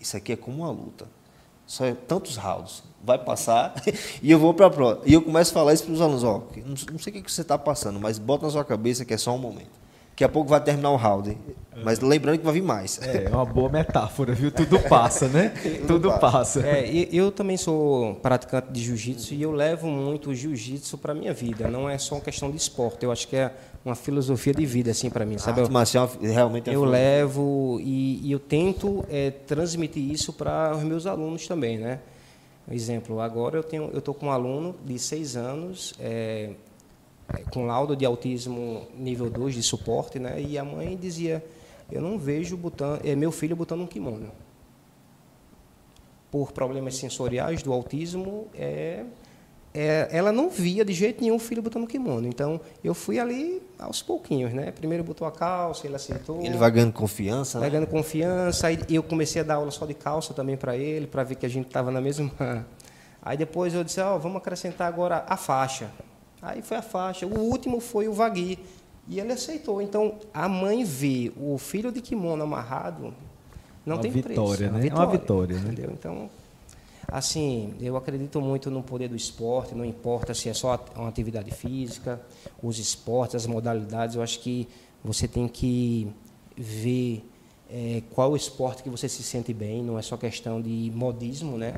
[0.00, 1.06] isso aqui é como uma luta.
[1.66, 2.82] Só é tantos rounds.
[3.02, 3.74] Vai passar
[4.22, 5.02] e eu vou para a prova.
[5.04, 7.42] E eu começo a falar isso para os alunos: ó, não, sei o que você
[7.42, 9.85] está passando, mas bota na sua cabeça que é só um momento.
[10.16, 11.36] Daqui a pouco vai terminar o round.
[11.84, 12.98] Mas lembrando que vai vir mais.
[13.02, 14.50] É, é uma boa metáfora, viu?
[14.50, 15.50] Tudo passa, né?
[15.60, 16.62] Tudo, Tudo passa.
[16.62, 16.66] passa.
[16.66, 21.34] É, eu também sou praticante de jiu-jitsu e eu levo muito o jiu-jitsu para minha
[21.34, 21.68] vida.
[21.68, 23.04] Não é só uma questão de esporte.
[23.04, 23.52] Eu acho que é
[23.84, 25.36] uma filosofia de vida, assim, para mim.
[25.36, 25.60] Sabe?
[25.60, 30.74] A arte marcial realmente é Eu levo e, e, eu tento é, transmitir isso para
[30.74, 32.00] os meus alunos também, né?
[32.70, 36.52] Exemplo, agora eu tenho, eu estou com um aluno de seis anos, é,
[37.50, 40.40] com laudo de autismo nível 2 de suporte, né?
[40.40, 41.44] E a mãe dizia:
[41.90, 44.30] "Eu não vejo botando, é meu filho botando um kimono".
[46.30, 49.04] Por problemas sensoriais do autismo, é,
[49.76, 52.26] é, ela não via de jeito nenhum o filho botando kimono.
[52.26, 54.72] Então, eu fui ali aos pouquinhos, né?
[54.72, 56.40] Primeiro botou a calça, ele aceitou.
[56.42, 57.74] Ele vai ganhando confiança, vai né?
[57.74, 58.68] ganhando confiança.
[58.68, 61.44] Aí eu comecei a dar aula só de calça também para ele, para ver que
[61.44, 62.30] a gente estava na mesma.
[63.20, 65.90] Aí depois eu disse, ó, oh, vamos acrescentar agora a faixa.
[66.46, 67.26] Aí foi a faixa.
[67.26, 68.56] O último foi o vagui.
[69.08, 69.82] E ele aceitou.
[69.82, 73.12] Então, a mãe vê o filho de kimono amarrado,
[73.84, 74.72] não uma tem vitória, preço.
[74.72, 74.88] Né?
[74.88, 75.72] É uma vitória, né?
[75.72, 75.90] Entendeu?
[75.92, 76.30] Então,
[77.08, 81.52] assim, eu acredito muito no poder do esporte, não importa se é só uma atividade
[81.52, 82.20] física,
[82.62, 84.68] os esportes, as modalidades, eu acho que
[85.04, 86.08] você tem que
[86.56, 87.24] ver
[87.70, 91.56] é, qual o esporte que você se sente bem, não é só questão de modismo,
[91.56, 91.74] né?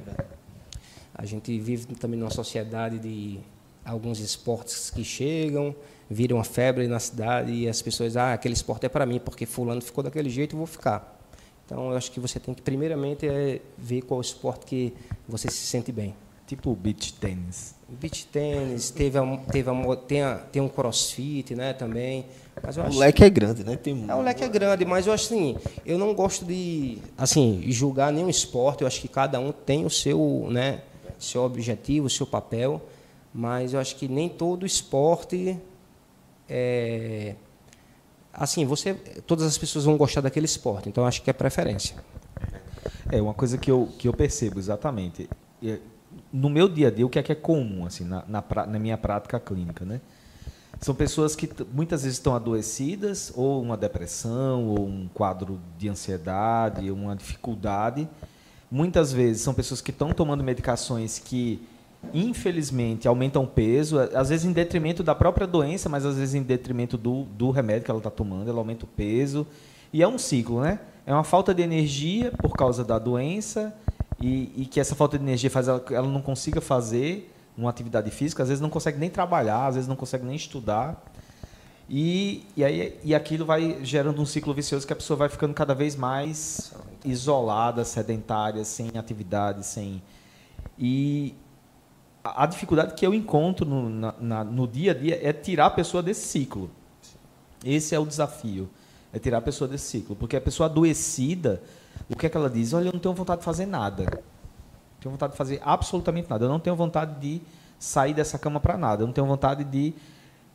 [1.14, 3.38] A gente vive também numa sociedade de
[3.88, 5.74] alguns esportes que chegam,
[6.11, 9.46] viram uma febre na cidade e as pessoas, ah, aquele esporte é para mim, porque
[9.46, 11.16] fulano ficou daquele jeito, eu vou ficar.
[11.64, 14.94] Então, eu acho que você tem que, primeiramente, é ver qual esporte que
[15.29, 16.14] você se sente bem.
[16.46, 17.74] Tipo beach tênis.
[17.87, 22.24] Beach tênis, teve, a, teve a, tem, a, tem um crossfit, né, também.
[22.62, 23.77] Mas eu o acho leque é grande, né?
[23.77, 27.62] Tem é, o leque é grande, mas eu acho assim, eu não gosto de, assim,
[27.66, 28.81] julgar nenhum esporte.
[28.81, 30.81] Eu acho que cada um tem o seu, né,
[31.18, 32.81] seu objetivo, o seu papel
[33.32, 35.58] mas eu acho que nem todo esporte
[36.48, 37.34] é
[38.32, 38.94] assim, você
[39.26, 41.96] todas as pessoas vão gostar daquele esporte, então acho que é preferência.
[43.10, 45.28] É uma coisa que eu, que eu percebo exatamente.
[46.32, 48.78] No meu dia a dia, o que é que é comum assim na, na, na
[48.78, 50.00] minha prática clínica, né?
[50.80, 56.90] São pessoas que muitas vezes estão adoecidas, ou uma depressão, ou um quadro de ansiedade,
[56.90, 58.08] uma dificuldade.
[58.70, 61.66] Muitas vezes são pessoas que estão tomando medicações que
[62.12, 66.96] infelizmente, aumentam peso, às vezes em detrimento da própria doença, mas às vezes em detrimento
[66.96, 69.46] do, do remédio que ela está tomando, ela aumenta o peso.
[69.92, 70.80] E é um ciclo, né?
[71.06, 73.74] É uma falta de energia por causa da doença
[74.20, 78.11] e, e que essa falta de energia faz ela, ela não consiga fazer uma atividade
[78.11, 81.02] física, às vezes não consegue nem trabalhar, às vezes não consegue nem estudar.
[81.88, 85.54] E, e, aí, e aquilo vai gerando um ciclo vicioso que a pessoa vai ficando
[85.54, 86.72] cada vez mais
[87.04, 90.02] isolada, sedentária, sem atividade, sem.
[90.78, 91.34] E,
[92.36, 95.70] a dificuldade que eu encontro no, na, na, no dia a dia é tirar a
[95.70, 96.70] pessoa desse ciclo.
[97.64, 98.68] Esse é o desafio,
[99.12, 100.14] é tirar a pessoa desse ciclo.
[100.14, 101.62] Porque a pessoa adoecida,
[102.08, 102.72] o que é que ela diz?
[102.72, 104.04] Olha, eu não tenho vontade de fazer nada.
[104.04, 106.44] Não tenho vontade de fazer absolutamente nada.
[106.44, 107.40] Eu não tenho vontade de
[107.78, 109.02] sair dessa cama para nada.
[109.02, 109.94] Eu não tenho vontade de,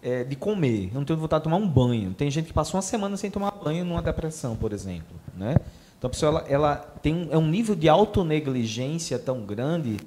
[0.01, 0.89] é, de comer.
[0.93, 2.13] Eu não tenho vontade de tomar um banho.
[2.13, 5.15] Tem gente que passou uma semana sem tomar banho numa depressão, por exemplo.
[5.35, 5.55] Né?
[5.97, 9.97] Então a pessoa ela, ela tem um, é um nível de autonegligência tão grande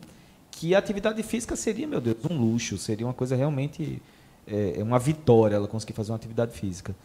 [0.57, 4.01] que a atividade física seria, meu Deus, um luxo, seria uma coisa realmente
[4.47, 6.97] é, é, uma vitória ela conseguir fazer uma atividade física.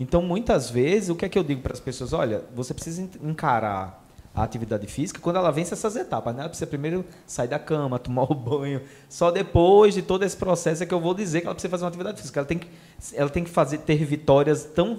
[0.00, 2.14] Então, muitas vezes, o que é que eu digo para as pessoas?
[2.14, 4.02] Olha, você precisa encarar
[4.34, 6.40] a atividade física quando ela vence essas etapas, né?
[6.40, 8.80] Ela precisa primeiro sair da cama, tomar o banho.
[9.06, 11.84] Só depois de todo esse processo é que eu vou dizer que ela precisa fazer
[11.84, 12.40] uma atividade física.
[12.40, 12.68] Ela tem que,
[13.12, 14.98] ela tem que fazer ter vitórias tão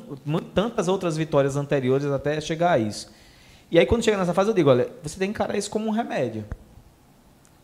[0.54, 3.12] tantas outras vitórias anteriores até chegar a isso.
[3.72, 5.88] E aí quando chega nessa fase eu digo, olha, você tem que encarar isso como
[5.88, 6.46] um remédio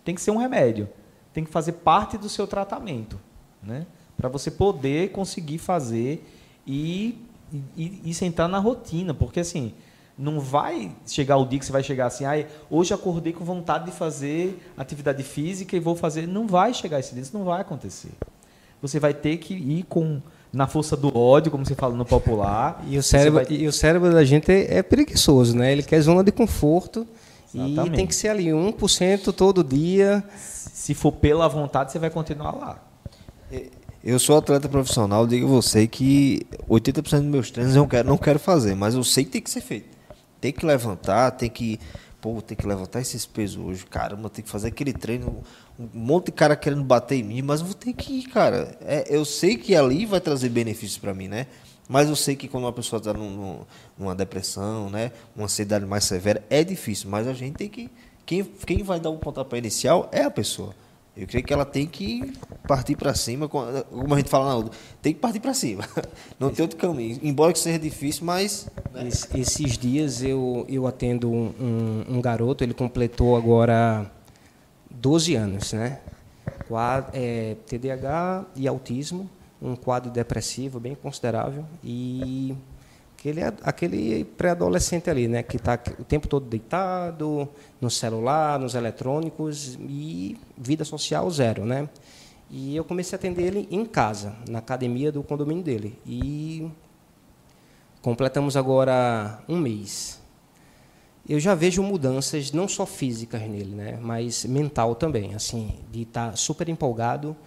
[0.04, 0.88] tem que ser um remédio.
[1.34, 3.20] Tem que fazer parte do seu tratamento,
[3.64, 3.86] né?
[4.18, 6.28] Para você poder conseguir fazer
[6.68, 7.18] e,
[7.76, 9.74] e, e, sentar na rotina, porque assim
[10.18, 13.86] não vai chegar o dia que você vai chegar assim, ah, hoje acordei com vontade
[13.86, 16.28] de fazer atividade física e vou fazer.
[16.28, 18.12] Não vai chegar esse dia, isso não vai acontecer.
[18.82, 20.22] Você vai ter que ir com
[20.54, 22.84] na força do ódio, como você fala no popular.
[22.88, 23.58] E o cérebro, vai...
[23.58, 25.72] e o cérebro da gente é, é preguiçoso, né?
[25.72, 27.08] Ele quer zona de conforto
[27.54, 27.94] Exatamente.
[27.94, 30.24] E tem que ser ali 1% todo dia.
[30.36, 32.84] Se for pela vontade, você vai continuar lá.
[34.04, 38.18] Eu sou atleta profissional, digo você que 80% dos meus treinos eu não quero, não
[38.18, 39.96] quero fazer, mas eu sei que tem que ser feito.
[40.40, 41.80] Tem que levantar, tem que
[42.22, 45.44] pô, ter que levantar esses pesos hoje, caramba, tem que fazer aquele treino,
[45.80, 48.78] um monte de cara querendo bater em mim, mas eu vou ter que ir, cara.
[48.82, 51.48] É, eu sei que ali vai trazer benefícios para mim, né?
[51.92, 53.66] Mas eu sei que quando uma pessoa está num,
[53.98, 57.92] numa depressão, né, uma ansiedade mais severa, é difícil, mas a gente tem que
[58.26, 60.74] quem, quem vai dar o um pontapé inicial é a pessoa.
[61.18, 62.32] Eu creio que ela tem que
[62.66, 65.84] partir para cima, como a gente fala na outra, tem que partir para cima.
[66.40, 67.20] Não tem outro caminho.
[67.22, 68.70] Embora que seja difícil, mas.
[68.94, 69.10] Né?
[69.36, 74.10] esses dias eu, eu atendo um, um, garoto, ele completou agora
[74.90, 76.00] 12 anos, né?
[76.70, 79.30] Quadro, é, TDAH e autismo,
[79.62, 81.66] um quadro depressivo bem considerável.
[81.84, 82.56] E
[83.16, 87.48] aquele, aquele pré-adolescente ali, né, que está o tempo todo deitado,
[87.80, 91.88] no celular, nos eletrônicos e vida social zero, né?
[92.50, 95.98] E eu comecei a atender ele em casa, na academia do condomínio dele.
[96.06, 96.70] E
[98.02, 100.20] completamos agora um mês.
[101.30, 106.32] Eu já vejo mudanças não só físicas nele, né, mas mental também, assim, de estar
[106.32, 107.38] tá super empolgado,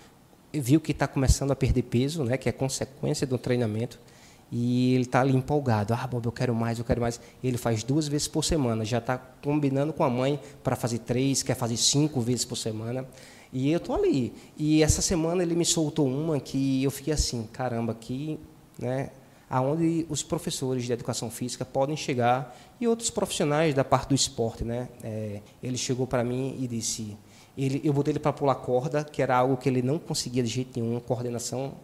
[0.61, 3.99] viu que está começando a perder peso, né, que é consequência do treinamento
[4.51, 5.95] e ele está ali empolgado.
[5.95, 7.21] Ah, Bob, eu quero mais, eu quero mais.
[7.43, 11.43] Ele faz duas vezes por semana, já está combinando com a mãe para fazer três,
[11.43, 13.05] quer fazer cinco vezes por semana.
[13.53, 14.33] E eu estou ali.
[14.57, 18.39] E essa semana ele me soltou uma que eu fiquei assim, caramba, aqui,
[18.79, 19.11] né,
[19.49, 24.65] aonde os professores de educação física podem chegar e outros profissionais da parte do esporte,
[24.65, 24.89] né?
[25.03, 27.17] É, ele chegou para mim e disse,
[27.57, 30.49] ele, eu botei ele para pular corda, que era algo que ele não conseguia de
[30.49, 31.75] jeito nenhum, coordenação,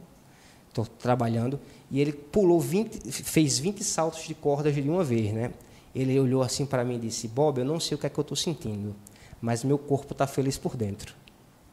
[0.68, 1.60] estou trabalhando.
[1.90, 5.52] E ele pulou 20, fez 20 saltos de cordas de uma vez, né?
[5.94, 8.18] Ele olhou assim para mim e disse: Bob, eu não sei o que é que
[8.18, 8.94] eu estou sentindo,
[9.40, 11.14] mas meu corpo está feliz por dentro.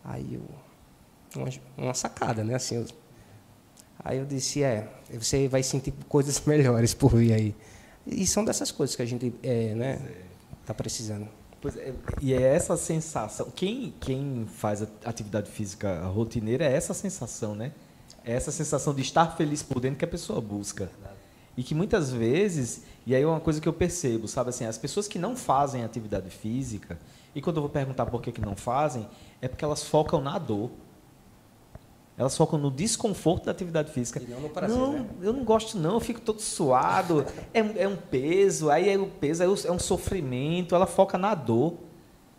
[0.04, 0.42] Aí eu,
[1.36, 2.56] uma, uma sacada, né?
[2.56, 2.86] Assim, eu,
[4.04, 7.56] aí eu disse: É, você vai sentir coisas melhores por vir aí.
[8.06, 10.00] E são dessas coisas que a gente é, né,
[10.62, 11.28] está precisando.
[11.78, 13.50] É, e é essa sensação.
[13.56, 17.72] Quem, quem faz atividade física rotineira é essa sensação, né?
[18.24, 20.90] É essa sensação de estar feliz por dentro que a pessoa busca.
[21.56, 24.78] E que muitas vezes, e aí é uma coisa que eu percebo, sabe assim, as
[24.78, 27.00] pessoas que não fazem atividade física,
[27.34, 29.08] e quando eu vou perguntar por que, que não fazem,
[29.42, 30.70] é porque elas focam na dor.
[32.18, 34.20] Elas focam no desconforto da atividade física.
[34.20, 35.06] E não no prazer, não, né?
[35.22, 39.06] eu não gosto não, eu fico todo suado, é, é um peso, aí é o
[39.06, 41.76] peso, é um sofrimento, ela foca na dor.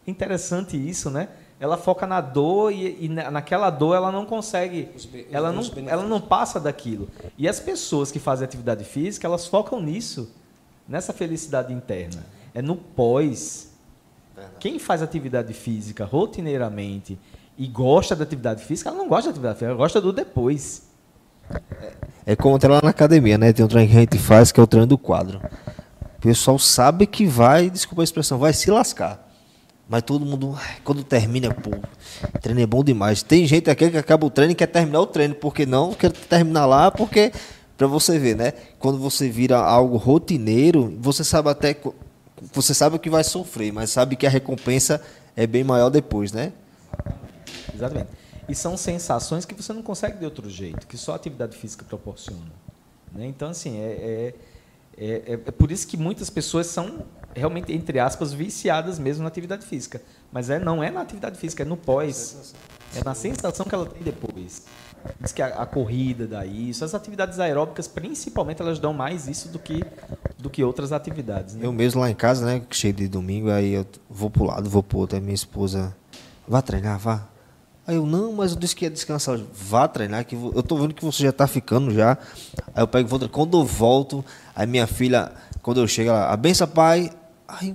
[0.07, 1.29] Interessante isso, né?
[1.61, 4.89] ela foca na dor e, e naquela dor ela não consegue,
[5.31, 7.09] ela não, ela não passa daquilo.
[7.37, 10.33] E as pessoas que fazem atividade física, elas focam nisso,
[10.89, 12.25] nessa felicidade interna.
[12.55, 13.73] É no pós.
[14.61, 17.19] Quem faz atividade física rotineiramente
[17.59, 20.83] e gosta da atividade física, ela não gosta da atividade física, ela gosta do depois.
[22.25, 23.53] É como lá na academia, né?
[23.53, 25.41] Tem um treino que a gente faz que é o treino do quadro.
[26.19, 29.27] O pessoal sabe que vai, desculpa a expressão, vai se lascar.
[29.89, 31.71] Mas todo mundo, quando termina, pô,
[32.41, 33.23] treino é bom demais.
[33.23, 36.13] Tem gente aqui que acaba o treino e quer terminar o treino, porque não quer
[36.13, 37.33] terminar lá, porque
[37.77, 38.53] para você ver, né?
[38.79, 41.77] Quando você vira algo rotineiro, você sabe até
[42.53, 45.01] você sabe que vai sofrer, mas sabe que a recompensa
[45.35, 46.53] é bem maior depois, né?
[47.79, 48.11] Exatamente.
[48.49, 51.85] E são sensações que você não consegue de outro jeito, que só a atividade física
[51.85, 52.53] proporciona.
[53.13, 53.27] Né?
[53.27, 54.35] Então, assim, é,
[54.97, 59.29] é, é, é por isso que muitas pessoas são realmente, entre aspas, viciadas mesmo na
[59.29, 60.01] atividade física.
[60.33, 62.55] Mas é, não é na atividade física, é no pós.
[62.95, 64.65] É na sensação que ela tem depois.
[65.21, 66.85] Diz que a, a, corrida dá isso.
[66.85, 69.85] As atividades aeróbicas, principalmente, elas dão mais isso do que,
[70.39, 71.55] do que outras atividades.
[71.55, 71.67] Né?
[71.67, 72.63] Eu mesmo lá em casa, né?
[72.71, 75.17] Cheio de domingo, aí eu vou pro lado, vou pro outro.
[75.17, 75.95] Aí minha esposa,
[76.47, 77.29] vá treinar, vá.
[77.89, 79.41] Aí eu, não, mas eu disse que ia descansar.
[79.51, 82.19] Vá treinar, que eu tô vendo que você já tá ficando já.
[82.75, 84.23] Aí eu pego, vou, quando eu volto,
[84.55, 87.11] aí minha filha, quando eu chego, ela, a benção, pai.
[87.49, 87.75] Ai,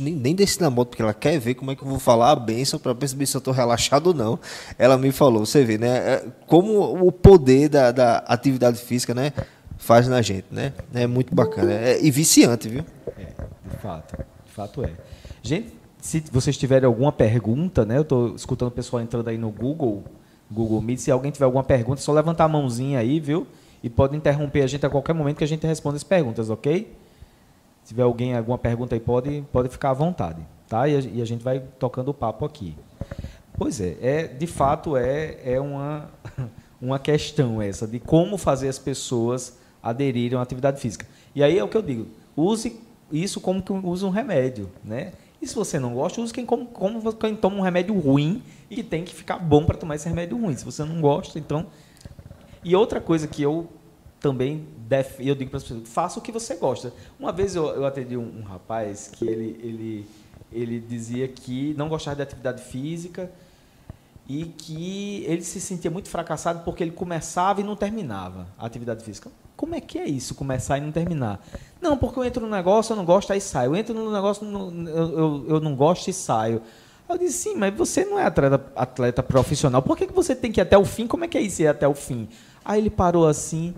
[0.00, 2.32] nem, nem desci na moto, porque ela quer ver como é que eu vou falar
[2.32, 4.36] a benção para perceber se eu estou relaxado ou não.
[4.76, 5.96] Ela me falou, você vê, né?
[5.96, 9.32] É, como o poder da, da atividade física, né?
[9.78, 10.72] Faz na gente, né?
[10.92, 11.72] É muito bacana.
[11.72, 12.84] É, e viciante, viu?
[13.16, 13.26] É,
[13.70, 14.24] de fato.
[14.44, 14.90] De fato é.
[15.40, 15.72] Gente,
[16.02, 17.96] se vocês tiverem alguma pergunta, né?
[17.96, 20.02] Eu estou escutando o pessoal entrando aí no Google,
[20.50, 20.98] Google Meet.
[20.98, 23.46] Se alguém tiver alguma pergunta, é só levantar a mãozinha aí, viu?
[23.84, 26.92] E pode interromper a gente a qualquer momento que a gente responda as perguntas, ok?
[27.84, 30.44] Se tiver alguém, alguma pergunta aí, pode, pode ficar à vontade.
[30.68, 30.88] Tá?
[30.88, 32.76] E a, e a gente vai tocando o papo aqui.
[33.56, 36.10] Pois é, é de fato é, é uma,
[36.82, 41.06] uma questão essa de como fazer as pessoas aderirem à atividade física.
[41.32, 42.80] E aí é o que eu digo, use
[43.12, 45.12] isso como que usa um remédio, né?
[45.42, 48.76] E se você não gosta, use quem, como, como quem toma um remédio ruim e
[48.76, 50.56] que tem que ficar bom para tomar esse remédio ruim.
[50.56, 51.66] Se você não gosta, então...
[52.64, 53.68] E outra coisa que eu
[54.20, 56.92] também deve, eu digo para as pessoas, faça o que você gosta.
[57.18, 60.06] Uma vez eu, eu atendi um, um, rapaz que ele, ele,
[60.52, 63.28] ele dizia que não gostava de atividade física
[64.28, 69.02] e que ele se sentia muito fracassado porque ele começava e não terminava a atividade
[69.02, 69.28] física.
[69.56, 71.44] Como é que é isso, começar e não terminar?
[71.82, 73.72] Não, porque eu entro no negócio, eu não gosto, aí saio.
[73.72, 76.62] Eu entro no negócio, eu, eu, eu não gosto e saio.
[77.08, 79.82] Eu disse, sim, mas você não é atleta, atleta profissional.
[79.82, 81.08] Por que, que você tem que ir até o fim?
[81.08, 82.28] Como é que é isso ir até o fim?
[82.64, 83.74] Aí ele parou assim,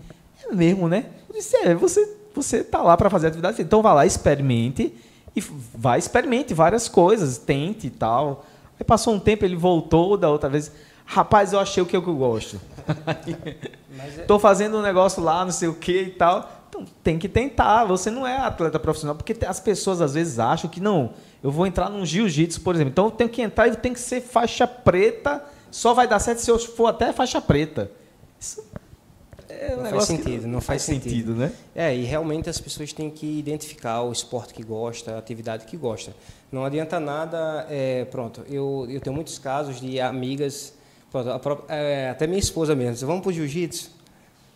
[0.47, 1.07] é mesmo, né?
[1.29, 3.67] Eu disse, é, você, você tá lá para fazer atividade física.
[3.67, 4.95] Então vá lá, experimente
[5.35, 5.41] e
[5.75, 8.45] vai, experimente várias coisas, tente e tal.
[8.79, 10.71] Aí passou um tempo, ele voltou da outra vez.
[11.07, 12.61] Rapaz, eu achei o que eu gosto.
[14.21, 16.64] Estou fazendo um negócio lá, não sei o que e tal.
[16.75, 17.85] Então tem que tentar.
[17.85, 21.15] Você não é atleta profissional, porque as pessoas às vezes acham que não.
[21.43, 22.91] Eu vou entrar num jiu-jitsu, por exemplo.
[22.91, 25.45] Então eu tenho que entrar e tem que ser faixa preta.
[25.71, 27.91] Só vai dar certo se eu for até faixa preta.
[28.41, 28.63] Isso
[29.49, 31.11] é um não faz sentido, não, não faz, faz sentido.
[31.11, 31.35] sentido.
[31.35, 31.53] né?
[31.75, 35.77] É, e realmente as pessoas têm que identificar o esporte que gosta, a atividade que
[35.77, 36.15] gosta.
[36.51, 40.75] Não adianta nada, é, pronto, eu, eu tenho muitos casos de amigas,
[41.11, 43.91] pronto, própria, é, até minha esposa mesmo, vamos para o jiu-jitsu?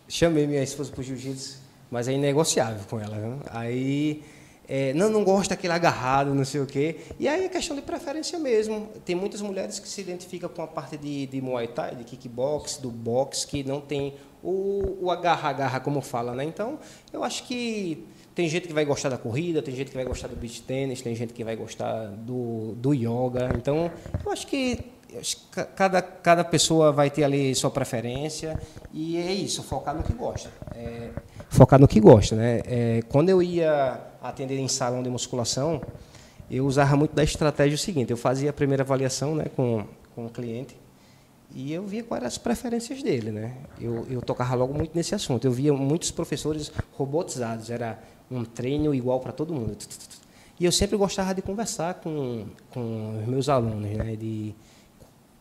[0.07, 1.58] Chamei minha esposa para o jiu-jitsu,
[1.89, 3.39] mas é inegociável com ela.
[3.51, 4.23] Aí
[4.67, 6.97] é, não, não gosta daquele agarrado, não sei o quê.
[7.19, 8.87] E aí é questão de preferência mesmo.
[9.03, 12.77] Tem muitas mulheres que se identificam com a parte de, de Muay Thai, de kickbox,
[12.77, 16.35] do boxe, que não tem o, o agarra-agarra, como fala.
[16.35, 16.43] Né?
[16.43, 16.77] Então,
[17.11, 20.27] eu acho que tem gente que vai gostar da corrida, tem gente que vai gostar
[20.27, 23.49] do beach tênis, tem gente que vai gostar do, do yoga.
[23.55, 23.91] Então,
[24.23, 24.85] eu acho que
[25.75, 28.59] cada, cada pessoa vai ter ali sua preferência
[28.93, 30.51] e é isso, focar no que gosta.
[30.75, 31.09] É,
[31.49, 32.35] focar no que gosta.
[32.35, 32.61] Né?
[32.65, 35.81] É, quando eu ia atender em salão de musculação,
[36.49, 39.85] eu usava muito da estratégia seguinte, eu fazia a primeira avaliação né, com,
[40.15, 40.75] com o cliente
[41.53, 43.31] e eu via quais eram as preferências dele.
[43.31, 43.53] Né?
[43.79, 45.45] Eu, eu tocava logo muito nesse assunto.
[45.45, 49.75] Eu via muitos professores robotizados, era um treino igual para todo mundo.
[50.59, 54.53] E eu sempre gostava de conversar com, com os meus alunos, né, de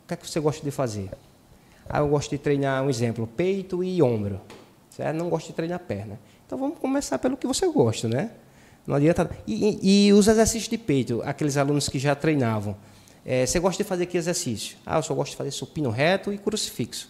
[0.05, 1.11] o que é que você gosta de fazer?
[1.87, 4.41] Ah, eu gosto de treinar, um exemplo, peito e ombro.
[4.99, 5.17] Certo?
[5.17, 6.19] Não gosto de treinar perna.
[6.45, 8.33] Então vamos começar pelo que você gosta, né?
[8.85, 9.31] Não adianta.
[9.47, 12.77] E, e, e os exercícios de peito, aqueles alunos que já treinavam.
[13.25, 14.77] É, você gosta de fazer que exercício?
[14.85, 17.09] Ah, eu só gosto de fazer supino reto e crucifixo.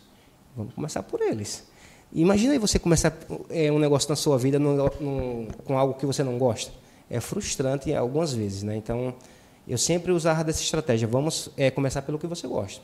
[0.55, 1.67] Vamos começar por eles.
[2.13, 3.17] Imagina aí você começar
[3.49, 6.71] é, um negócio na sua vida no, no, com algo que você não gosta.
[7.09, 8.77] É frustrante algumas vezes, né?
[8.77, 9.15] Então,
[9.67, 11.09] eu sempre usava dessa estratégia.
[11.09, 12.83] Vamos é, começar pelo que você gosta.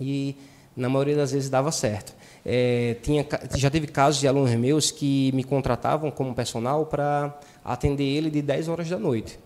[0.00, 0.36] E
[0.80, 2.14] na maioria das vezes dava certo.
[2.44, 8.04] É, tinha, já teve casos de alunos meus que me contratavam como personal para atender
[8.04, 9.38] ele de 10 horas da noite.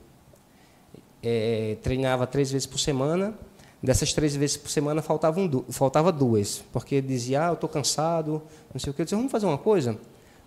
[1.23, 3.35] É, treinava três vezes por semana.
[3.83, 8.41] Dessas três vezes por semana faltavam faltava duas, porque dizia, ah, eu estou cansado,
[8.73, 9.03] não sei o que.
[9.03, 9.99] Eu disse, vamos fazer uma coisa?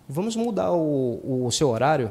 [0.08, 2.10] Vamos mudar o, o seu horário?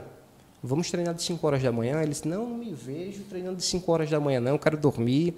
[0.63, 2.01] Vamos treinar de 5 horas da manhã?
[2.01, 4.77] Ele disse, não, não me vejo treinando de 5 horas da manhã, não, eu quero
[4.77, 5.35] dormir.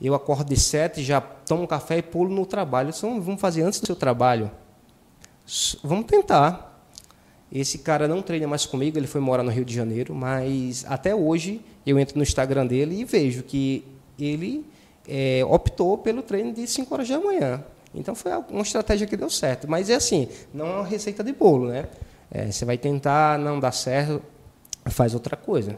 [0.00, 2.90] Eu acordo de 7, já tomo um café e pulo no trabalho.
[2.90, 4.50] Disse, vamos fazer antes do seu trabalho?
[5.82, 6.86] Vamos tentar.
[7.52, 11.14] Esse cara não treina mais comigo, ele foi morar no Rio de Janeiro, mas até
[11.14, 13.84] hoje eu entro no Instagram dele e vejo que
[14.18, 14.64] ele
[15.08, 17.64] é, optou pelo treino de 5 horas da manhã.
[17.94, 19.68] Então foi uma estratégia que deu certo.
[19.68, 21.88] Mas é assim, não é uma receita de bolo, né?
[22.30, 24.22] É, você vai tentar, não dá certo,
[24.86, 25.76] faz outra coisa.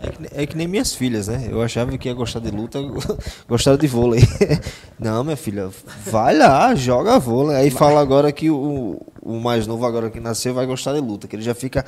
[0.00, 1.48] É que, é que, nem minhas filhas, né?
[1.50, 2.78] Eu achava que ia gostar de luta,
[3.46, 4.22] gostava de vôlei.
[4.98, 5.70] Não, minha filha,
[6.06, 7.56] vai lá, joga vôlei.
[7.56, 11.28] Aí fala agora que o, o mais novo, agora que nasceu, vai gostar de luta,
[11.28, 11.84] que ele já fica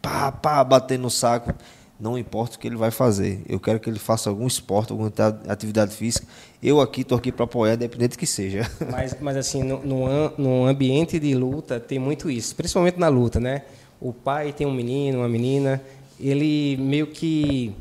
[0.00, 1.52] pá, pá, batendo no saco.
[1.98, 3.42] Não importa o que ele vai fazer.
[3.48, 5.12] Eu quero que ele faça algum esporte, alguma
[5.48, 6.26] atividade física.
[6.60, 8.68] Eu aqui estou aqui para apoiar, independente que seja.
[8.90, 13.38] Mas, mas assim, no, no, no ambiente de luta tem muito isso, principalmente na luta,
[13.38, 13.62] né?
[14.00, 15.80] O pai tem um menino, uma menina,
[16.22, 17.74] ele meio que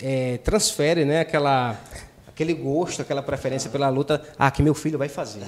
[0.00, 1.78] é, transfere né, aquela,
[2.28, 5.42] aquele gosto, aquela preferência pela luta, ah, que meu filho vai fazer.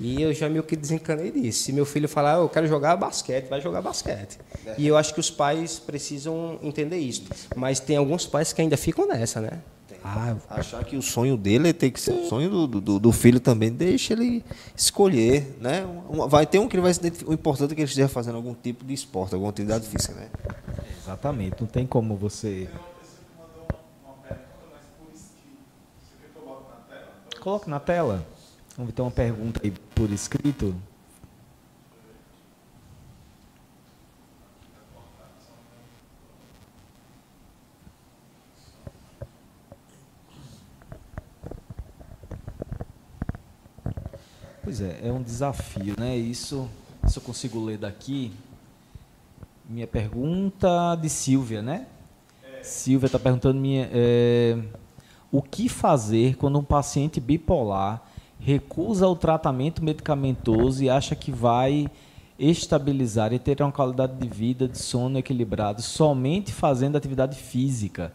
[0.00, 1.62] E eu já meio que desencanei disso.
[1.62, 4.36] Se meu filho falar, eu quero jogar basquete, vai jogar basquete.
[4.76, 7.22] E eu acho que os pais precisam entender isso.
[7.54, 9.60] Mas tem alguns pais que ainda ficam nessa, né?
[10.04, 13.38] Ah, achar que o sonho dele tem que ser o sonho do, do, do, filho
[13.38, 14.44] também, deixa ele
[14.76, 15.86] escolher, né?
[16.28, 16.92] Vai ter um que ele vai
[17.24, 20.28] o importante é que ele esteja fazendo algum tipo de esporte, alguma atividade física, né?
[21.00, 22.68] Exatamente, não tem como você.
[27.40, 28.26] Coloque na tela.
[28.76, 30.74] Vamos ter uma pergunta aí por escrito.
[44.64, 46.16] Pois é, é um desafio, né?
[46.16, 46.68] Isso,
[47.04, 48.30] isso eu consigo ler daqui.
[49.68, 51.86] Minha pergunta de Silvia, né?
[52.44, 54.56] É, Silvia está perguntando minha, é,
[55.32, 58.04] o que fazer quando um paciente bipolar
[58.38, 61.90] recusa o tratamento medicamentoso e acha que vai
[62.38, 68.12] estabilizar e ter uma qualidade de vida, de sono equilibrado somente fazendo atividade física.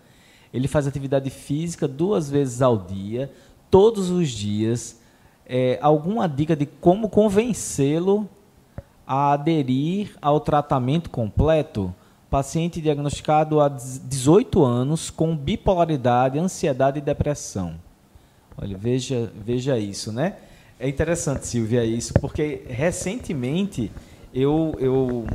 [0.54, 3.34] Ele faz atividade física duas vezes ao dia,
[3.70, 5.06] todos os dias.
[5.50, 8.28] É, alguma dica de como convencê-lo
[9.06, 11.94] a aderir ao tratamento completo?
[12.30, 17.76] Paciente diagnosticado há 18 anos com bipolaridade, ansiedade e depressão.
[18.58, 20.36] Olha, veja, veja isso, né?
[20.78, 23.90] É interessante, Silvia, isso, porque recentemente
[24.34, 25.26] eu, eu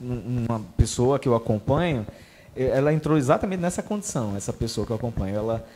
[0.00, 2.06] uma pessoa que eu acompanho,
[2.56, 5.36] ela entrou exatamente nessa condição, essa pessoa que eu acompanho.
[5.36, 5.66] Ela,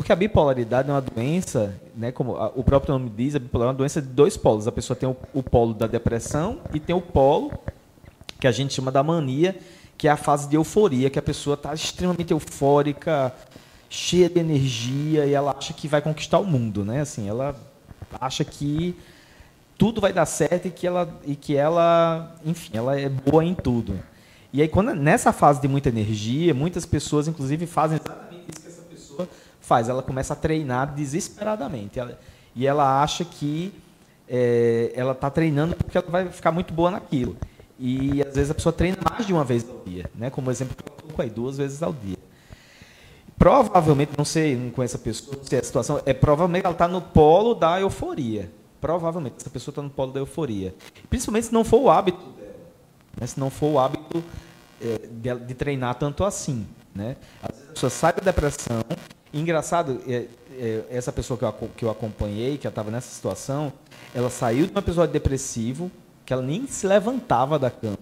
[0.00, 3.72] porque a bipolaridade é uma doença, né, como o próprio nome diz, a bipolaridade é
[3.72, 4.66] uma doença de dois polos.
[4.66, 7.52] A pessoa tem o, o polo da depressão e tem o polo
[8.40, 9.58] que a gente chama da mania,
[9.98, 13.30] que é a fase de euforia, que a pessoa está extremamente eufórica,
[13.90, 17.02] cheia de energia e ela acha que vai conquistar o mundo, né?
[17.02, 17.54] Assim, ela
[18.18, 18.96] acha que
[19.76, 23.54] tudo vai dar certo e que ela e que ela, enfim, ela é boa em
[23.54, 24.00] tudo.
[24.50, 28.68] E aí quando nessa fase de muita energia, muitas pessoas inclusive fazem exatamente isso que
[28.68, 29.28] essa pessoa
[29.70, 29.88] faz.
[29.88, 32.00] Ela começa a treinar desesperadamente.
[32.56, 33.72] E ela acha que
[34.28, 37.36] é, ela está treinando porque ela vai ficar muito boa naquilo.
[37.78, 40.28] E às vezes a pessoa treina mais de uma vez ao dia, né?
[40.28, 42.18] Como exemplo que eu coloco aí, duas vezes ao dia.
[43.38, 46.88] Provavelmente, não sei, não conheço a pessoa, não sei a situação, é provavelmente ela está
[46.88, 48.50] no polo da euforia.
[48.80, 50.74] Provavelmente essa pessoa está no polo da euforia.
[51.08, 52.58] Principalmente se não for o hábito dela,
[53.18, 53.26] né?
[53.26, 54.22] se não for o hábito
[54.82, 56.66] é, de, de, treinar tanto assim.
[56.94, 57.16] Né?
[57.42, 58.82] Às vezes a pessoa sai da depressão.
[59.32, 60.26] Engraçado, é,
[60.58, 63.72] é, essa pessoa que eu, que eu acompanhei, que estava nessa situação,
[64.14, 65.90] ela saiu de um episódio depressivo,
[66.26, 67.98] que ela nem se levantava da cama.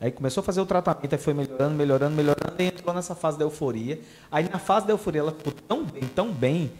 [0.00, 3.38] Aí começou a fazer o tratamento, aí foi melhorando, melhorando, melhorando, e entrou nessa fase
[3.38, 4.00] da euforia.
[4.30, 6.72] Aí na fase da euforia ela ficou tão bem, tão bem,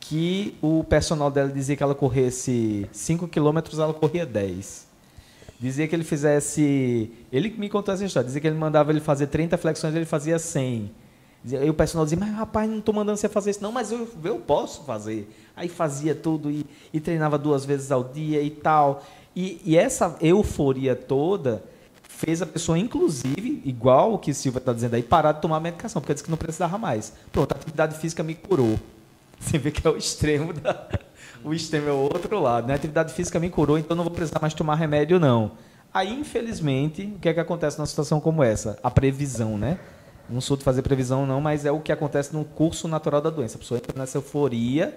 [0.00, 4.86] que o personal dela dizia que ela corresse 5 quilômetros, ela corria 10.
[5.60, 7.10] Dizia que ele fizesse.
[7.32, 8.26] Ele me contou essa história.
[8.26, 10.90] Dizia que ele mandava ele fazer 30 flexões, ele fazia 100.
[11.56, 14.08] Aí o personal dizia, mas rapaz, não estou mandando você fazer isso, não, mas eu,
[14.24, 15.28] eu posso fazer.
[15.56, 19.02] Aí fazia tudo e, e treinava duas vezes ao dia e tal.
[19.34, 21.62] E, e, essa euforia toda
[22.02, 26.02] fez a pessoa, inclusive, igual o que Silva está dizendo aí, parar de tomar medicação,
[26.02, 27.12] porque disse que não precisava mais.
[27.30, 28.78] Pronto, a atividade física me curou.
[29.38, 30.88] Você vê que é o extremo da.
[31.44, 32.66] O extremo é o outro lado.
[32.66, 32.72] Né?
[32.72, 35.52] A atividade física me curou, então não vou precisar mais tomar remédio, não.
[35.92, 38.78] Aí, infelizmente, o que é que acontece numa situação como essa?
[38.82, 39.78] A previsão, né?
[40.28, 43.30] Não sou de fazer previsão, não, mas é o que acontece no curso natural da
[43.30, 43.56] doença.
[43.56, 44.94] A pessoa entra nessa euforia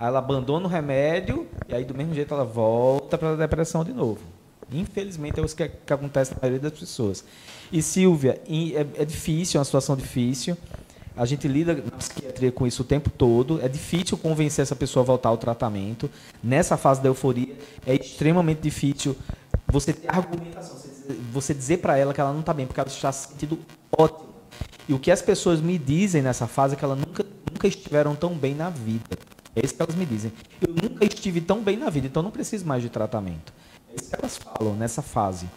[0.00, 3.92] ela abandona o remédio e aí do mesmo jeito ela volta para a depressão de
[3.92, 4.20] novo.
[4.72, 7.22] Infelizmente é isso que, que, acontece na maioria das pessoas.
[7.70, 10.56] E Silvia, é, é difícil, é uma situação difícil.
[11.16, 13.60] A gente lida na psiquiatria com isso o tempo todo.
[13.62, 16.08] É difícil convencer essa pessoa a voltar ao tratamento.
[16.42, 17.54] Nessa fase da euforia,
[17.84, 19.14] é extremamente difícil
[19.66, 20.78] você ter argumentação,
[21.30, 23.58] você dizer para ela que ela não está bem, porque ela está se sentindo
[23.92, 24.29] ótimo.
[24.90, 28.16] E o que as pessoas me dizem nessa fase é que elas nunca, nunca estiveram
[28.16, 29.16] tão bem na vida.
[29.54, 30.32] É isso que elas me dizem.
[30.60, 33.52] Eu nunca estive tão bem na vida, então não preciso mais de tratamento.
[33.88, 35.48] É isso que elas falam nessa fase.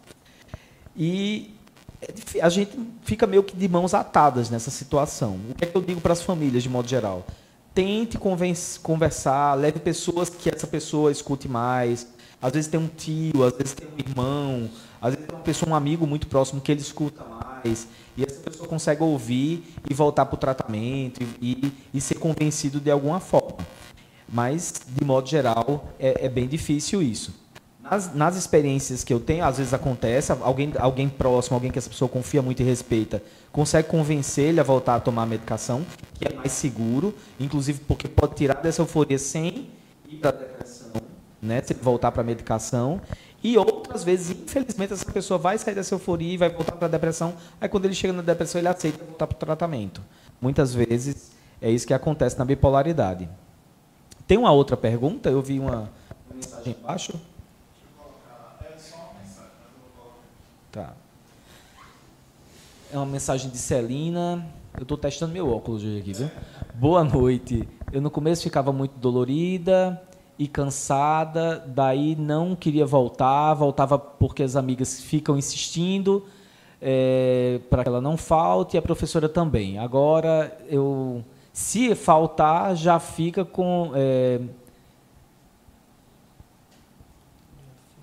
[0.95, 1.55] E
[1.99, 5.39] é a gente fica meio que de mãos atadas nessa situação.
[5.49, 7.25] O que é que eu digo para as famílias, de modo geral?
[7.73, 12.07] Tente conversar, leve pessoas que essa pessoa escute mais.
[12.43, 14.69] Às vezes tem um tio, às vezes tem um irmão,
[15.01, 17.87] às vezes tem uma pessoa, um amigo muito próximo que ele escuta mais.
[18.17, 22.91] E essa pessoa consegue ouvir e voltar para o tratamento e, e, ser convencido de
[22.91, 23.59] alguma forma.
[24.27, 27.33] Mas, de modo geral, é, é bem difícil isso.
[27.81, 31.89] Nas, nas, experiências que eu tenho, às vezes acontece, alguém, alguém próximo, alguém que essa
[31.89, 33.23] pessoa confia muito e respeita,
[33.53, 35.85] consegue convencer ele a voltar a tomar a medicação,
[36.19, 39.69] que é mais seguro, inclusive porque pode tirar dessa euforia sem
[40.09, 40.82] ir para a depressão,
[41.43, 41.61] né?
[41.61, 43.01] Se voltar para a medicação.
[43.43, 46.89] E outras vezes, infelizmente, essa pessoa vai sair dessa euforia e vai voltar para a
[46.89, 47.33] depressão.
[47.59, 50.01] Aí, quando ele chega na depressão, ele aceita voltar para o tratamento.
[50.41, 51.31] Muitas vezes
[51.61, 53.29] é isso que acontece na bipolaridade.
[54.25, 55.29] Tem uma outra pergunta?
[55.29, 55.89] Eu vi uma
[56.33, 57.19] mensagem embaixo.
[60.71, 60.93] Tá.
[62.91, 64.47] É uma mensagem de Celina.
[64.75, 66.31] Eu estou testando meu óculos hoje aqui, viu?
[66.73, 67.67] Boa noite.
[67.91, 70.01] Eu no começo ficava muito dolorida
[70.43, 76.25] e cansada, daí não queria voltar, voltava porque as amigas ficam insistindo
[76.81, 79.79] é, para que ela não falte e a professora também.
[79.79, 81.23] Agora eu
[81.53, 83.91] se faltar, já fica com.
[83.95, 84.41] É,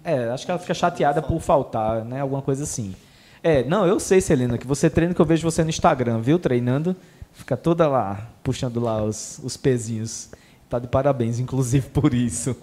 [0.03, 2.23] é, acho que ela fica chateada por faltar, né?
[2.23, 2.95] Alguma coisa assim.
[3.43, 6.39] É, não, eu sei, Celina, que você treina, que eu vejo você no Instagram, viu?
[6.39, 6.97] Treinando.
[7.33, 10.31] Fica toda lá, puxando lá os, os pezinhos.
[10.71, 12.57] Tá de parabéns, inclusive, por isso.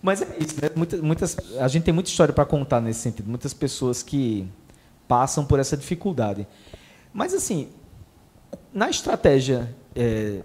[0.00, 0.70] Mas é isso, né?
[0.76, 3.28] Muitas, muitas, a gente tem muita história para contar nesse sentido.
[3.28, 4.48] Muitas pessoas que
[5.08, 6.46] passam por essa dificuldade.
[7.12, 7.70] Mas, assim,
[8.72, 10.42] na estratégia é,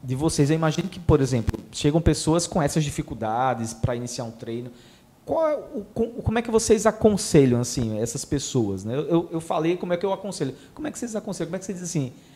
[0.00, 4.30] de vocês, eu imagino que, por exemplo, chegam pessoas com essas dificuldades para iniciar um
[4.30, 4.70] treino.
[5.26, 5.84] Qual é o,
[6.22, 8.84] como é que vocês aconselham assim essas pessoas?
[8.84, 8.94] Né?
[8.94, 10.54] Eu, eu falei como é que eu aconselho.
[10.72, 11.48] Como é que vocês aconselham?
[11.48, 12.31] Como é que vocês dizem assim?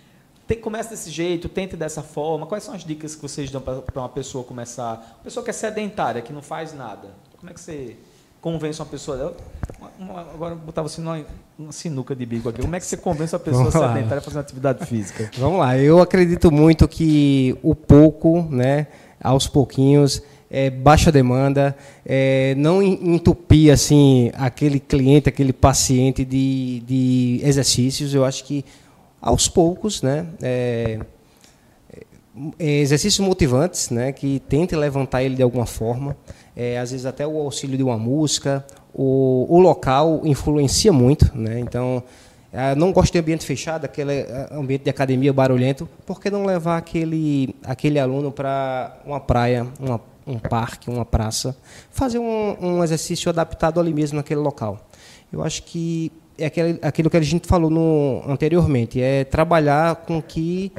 [0.47, 2.47] Tem, comece desse jeito, tente dessa forma.
[2.47, 5.17] Quais são as dicas que vocês dão para uma pessoa começar?
[5.17, 7.09] Uma pessoa que é sedentária, que não faz nada.
[7.39, 7.97] Como é que você
[8.41, 9.37] convence uma pessoa?
[9.79, 11.25] Uma, uma, agora botar você numa,
[11.59, 12.61] numa, sinuca de bico aqui.
[12.61, 15.29] Como é que você convence uma pessoa sedentária a fazer uma atividade física?
[15.37, 15.77] Vamos lá.
[15.77, 18.87] Eu acredito muito que o pouco, né,
[19.21, 27.41] aos pouquinhos, é, baixa demanda, é, não entupir assim aquele cliente, aquele paciente de, de
[27.43, 28.15] exercícios.
[28.15, 28.65] Eu acho que
[29.27, 31.01] aos poucos, né, é,
[32.59, 36.17] é exercícios motivantes, né, que tente levantar ele de alguma forma.
[36.55, 38.65] É, às vezes até o auxílio de uma música,
[38.95, 41.61] o, o local influencia muito, né?
[41.61, 42.03] Então
[42.51, 46.47] é, não gosto de ambiente fechado, aquele é, ambiente de academia barulhento, por que não
[46.47, 51.57] levar aquele, aquele aluno para uma praia, uma um parque, uma praça,
[51.89, 54.81] fazer um, um, exercício adaptado ali mesmo naquele local.
[55.33, 60.21] Eu acho que é aquele, aquilo que a gente falou no, anteriormente, é trabalhar com
[60.21, 60.73] que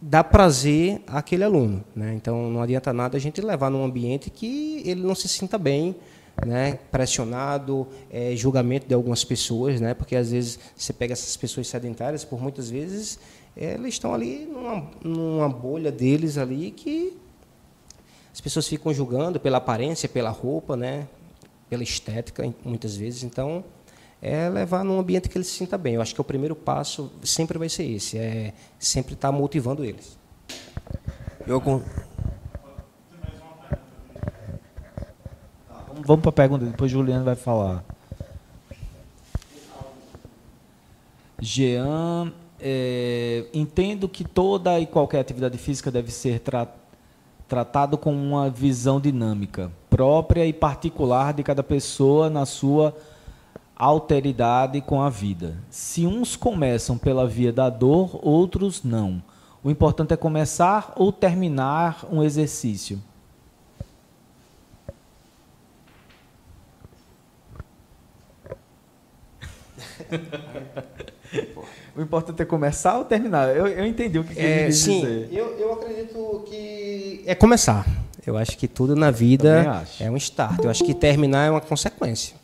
[0.00, 1.84] dá prazer àquele aluno.
[1.94, 2.14] Né?
[2.14, 5.96] Então, não adianta nada a gente levar num ambiente que ele não se sinta bem,
[6.44, 11.68] né, pressionado, é, julgamento de algumas pessoas, né, porque às vezes você pega essas pessoas
[11.68, 13.20] sedentárias, por muitas vezes
[13.56, 17.16] elas estão ali numa, numa bolha deles ali que
[18.32, 21.06] as pessoas ficam julgando pela aparência, pela roupa, né?
[21.68, 23.22] pela estética, muitas vezes.
[23.22, 23.64] Então,
[24.24, 25.94] é levar num ambiente que ele se sinta bem.
[25.94, 30.18] Eu acho que o primeiro passo sempre vai ser esse, é sempre estar motivando eles.
[31.46, 31.82] Eu com...
[36.06, 37.84] Vamos para a pergunta, depois o Juliano vai falar.
[41.38, 46.82] Jean, é, entendo que toda e qualquer atividade física deve ser tratada
[47.46, 52.96] tratado com uma visão dinâmica, própria e particular de cada pessoa na sua
[53.76, 55.56] alteridade com a vida.
[55.70, 59.22] Se uns começam pela via da dor, outros não.
[59.62, 63.02] O importante é começar ou terminar um exercício.
[71.96, 73.56] o importante é começar ou terminar.
[73.56, 75.28] Eu, eu entendi o que, que é, ele sim, dizer.
[75.32, 77.86] Eu, eu acredito que é começar.
[78.26, 80.64] Eu acho que tudo na vida é um start.
[80.64, 82.43] Eu acho que terminar é uma consequência.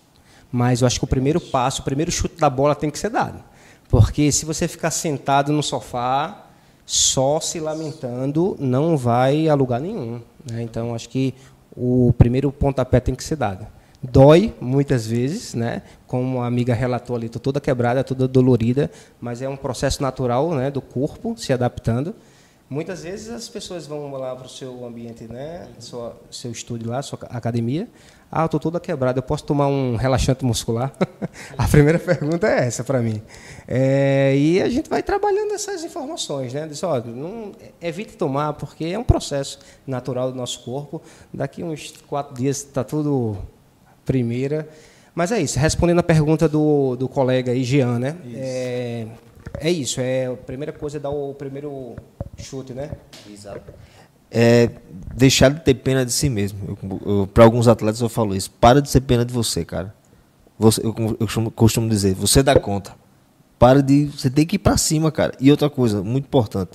[0.51, 3.11] Mas eu acho que o primeiro passo, o primeiro chute da bola tem que ser
[3.11, 3.43] dado.
[3.89, 6.47] Porque se você ficar sentado no sofá,
[6.87, 10.21] só se lamentando, não vai a lugar nenhum.
[10.51, 10.63] Né?
[10.63, 11.35] Então, acho que
[11.77, 13.67] o primeiro pontapé tem que ser dado.
[14.03, 15.83] Dói muitas vezes, né?
[16.07, 18.91] Como a amiga relatou ali, estou toda quebrada, toda dolorida,
[19.21, 22.15] mas é um processo natural, né, do corpo se adaptando.
[22.69, 27.03] Muitas vezes as pessoas vão lá para o seu ambiente, né, sua, seu estúdio lá,
[27.03, 27.89] sua academia.
[28.33, 30.93] Ah, estou toda quebrada, eu posso tomar um relaxante muscular?
[31.59, 33.21] a primeira pergunta é essa para mim.
[33.67, 36.69] É, e a gente vai trabalhando essas informações, né?
[36.69, 37.51] Diz, ó, não,
[37.81, 41.03] evite tomar, porque é um processo natural do nosso corpo.
[41.35, 43.37] Daqui uns quatro dias está tudo
[44.05, 44.69] primeira.
[45.13, 48.17] Mas é isso, respondendo a pergunta do, do colega aí, Jean, né?
[48.25, 48.37] Isso.
[48.39, 49.07] É,
[49.59, 51.97] é isso, é, a primeira coisa é dar o primeiro
[52.39, 52.93] chute, né?
[53.29, 53.73] Exato.
[54.31, 54.71] É
[55.17, 56.77] deixar de ter pena de si mesmo.
[57.35, 58.51] Para alguns atletas eu falo isso.
[58.53, 59.95] Para de ser pena de você, cara.
[60.59, 62.95] Você, eu, eu costumo, costumo dizer, você dá conta.
[63.59, 64.07] Para de.
[64.07, 65.33] Você tem que ir para cima, cara.
[65.41, 66.73] E outra coisa, muito importante,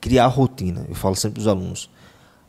[0.00, 0.86] criar rotina.
[0.88, 1.90] Eu falo sempre para os alunos.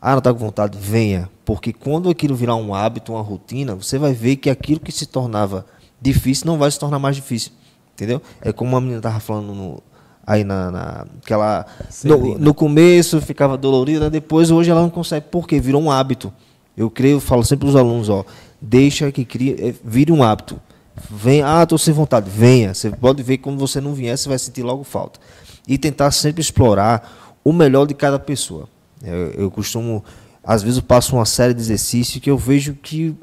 [0.01, 0.77] Ah, não está com vontade?
[0.79, 1.29] Venha.
[1.43, 5.05] Porque quando aquilo virar um hábito, uma rotina, você vai ver que aquilo que se
[5.05, 5.65] tornava
[6.01, 7.51] difícil não vai se tornar mais difícil.
[7.93, 8.21] Entendeu?
[8.41, 9.83] É como uma menina estava falando no,
[10.29, 11.65] aí na, na que ela
[12.03, 16.31] no, no, começo ficava dolorida, depois hoje ela não consegue, porque virou um hábito.
[16.77, 18.23] Eu creio, falo sempre para os alunos, ó,
[18.61, 20.61] deixa que crie, é, vire um hábito.
[21.09, 22.75] Vem, ah, estou sem vontade, venha.
[22.75, 25.19] Você pode ver que quando você não vier, você vai sentir logo falta.
[25.67, 28.69] E tentar sempre explorar o melhor de cada pessoa.
[29.01, 30.03] Eu, eu costumo,
[30.43, 33.15] às vezes eu passo uma série de exercícios que eu vejo que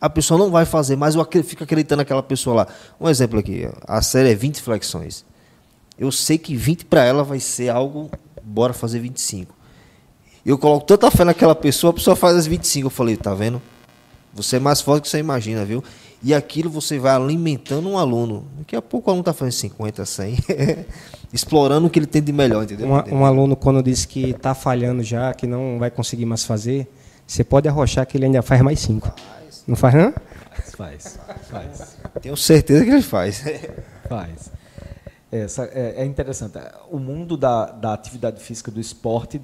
[0.00, 2.68] a pessoa não vai fazer, mas eu fico acreditando naquela pessoa lá.
[3.00, 5.25] Um exemplo aqui, a série é 20 flexões.
[5.98, 8.10] Eu sei que 20 para ela vai ser algo,
[8.42, 9.54] bora fazer 25.
[10.44, 12.86] Eu coloco tanta fé naquela pessoa, a pessoa faz as 25.
[12.86, 13.60] Eu falei, tá vendo?
[14.34, 15.82] Você é mais forte do que você imagina, viu?
[16.22, 18.46] E aquilo você vai alimentando um aluno.
[18.58, 20.38] Daqui a pouco o aluno está fazendo 50, 100,
[21.32, 22.86] explorando o que ele tem de melhor, entendeu?
[22.86, 26.86] Um, um aluno, quando diz que está falhando já, que não vai conseguir mais fazer,
[27.26, 29.12] você pode arrochar que ele ainda faz mais cinco.
[29.66, 30.14] Não faz, não?
[30.76, 31.18] Faz,
[31.50, 31.96] faz.
[32.20, 33.42] Tenho certeza que ele faz.
[34.08, 34.52] Faz.
[35.30, 36.58] Essa, é, é interessante.
[36.90, 39.40] O mundo da, da atividade física do esporte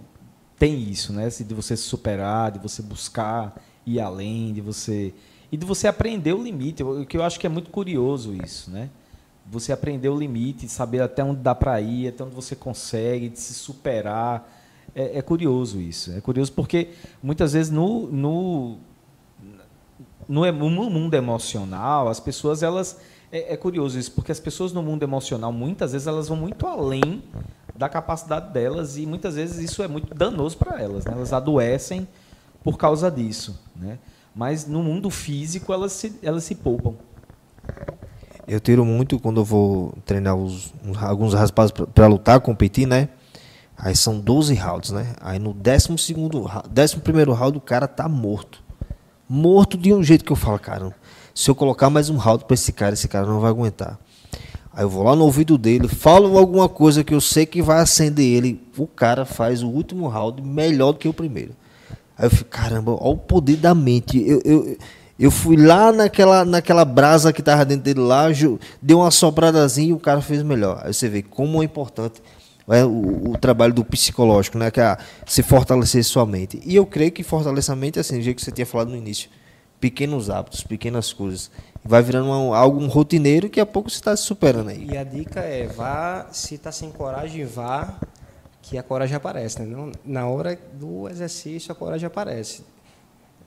[0.56, 1.28] tem isso, né?
[1.28, 5.12] De você se superar, de você buscar ir além, de você
[5.50, 6.82] e de você aprender o limite.
[6.82, 8.88] O que eu acho que é muito curioso isso, né?
[9.50, 13.40] Você aprender o limite, saber até onde dá para ir, até onde você consegue, de
[13.40, 14.48] se superar.
[14.94, 16.12] É, é, curioso isso.
[16.12, 16.90] É curioso porque
[17.22, 18.78] muitas vezes no, no,
[20.28, 23.00] no, no mundo emocional as pessoas elas
[23.32, 26.66] é, é curioso isso porque as pessoas no mundo emocional muitas vezes elas vão muito
[26.66, 27.22] além
[27.74, 31.06] da capacidade delas e muitas vezes isso é muito danoso para elas.
[31.06, 31.12] Né?
[31.12, 32.06] Elas adoecem
[32.62, 33.58] por causa disso.
[33.74, 33.98] Né?
[34.34, 36.94] Mas no mundo físico elas se, elas se poupam.
[38.46, 43.08] Eu tiro muito quando eu vou treinar os, alguns rapazes para lutar, competir, né?
[43.78, 45.14] Aí são 12 rounds, né?
[45.20, 46.44] Aí no 12 segundo,
[46.76, 48.62] 11 primeiro round o cara tá morto.
[49.28, 50.94] Morto de um jeito que eu falo, cara,
[51.34, 53.98] se eu colocar mais um round para esse cara, esse cara não vai aguentar.
[54.74, 57.80] Aí eu vou lá no ouvido dele, falo alguma coisa que eu sei que vai
[57.80, 58.60] acender ele.
[58.76, 61.54] O cara faz o último round melhor do que o primeiro.
[62.16, 64.22] Aí eu fico, caramba, olha o poder da mente.
[64.26, 64.76] Eu, eu,
[65.18, 68.26] eu fui lá naquela, naquela brasa que tava dentro dele lá,
[68.80, 70.80] deu uma sobradazinha e o cara fez melhor.
[70.84, 72.22] Aí você vê como é importante
[72.68, 74.70] é, o, o, trabalho do psicológico, né?
[74.70, 76.60] Que é se fortalecer sua mente.
[76.64, 78.88] E eu creio que fortalecer a mente é assim, do jeito que você tinha falado
[78.88, 79.28] no início.
[79.82, 81.50] Pequenos hábitos, pequenas coisas
[81.84, 84.86] vai virando um, algo um rotineiro que a pouco você está se superando aí.
[84.90, 87.98] E a dica é, vá, se está sem coragem, vá,
[88.60, 89.60] que a coragem aparece.
[89.62, 89.92] Né?
[90.04, 92.62] Na hora do exercício, a coragem aparece.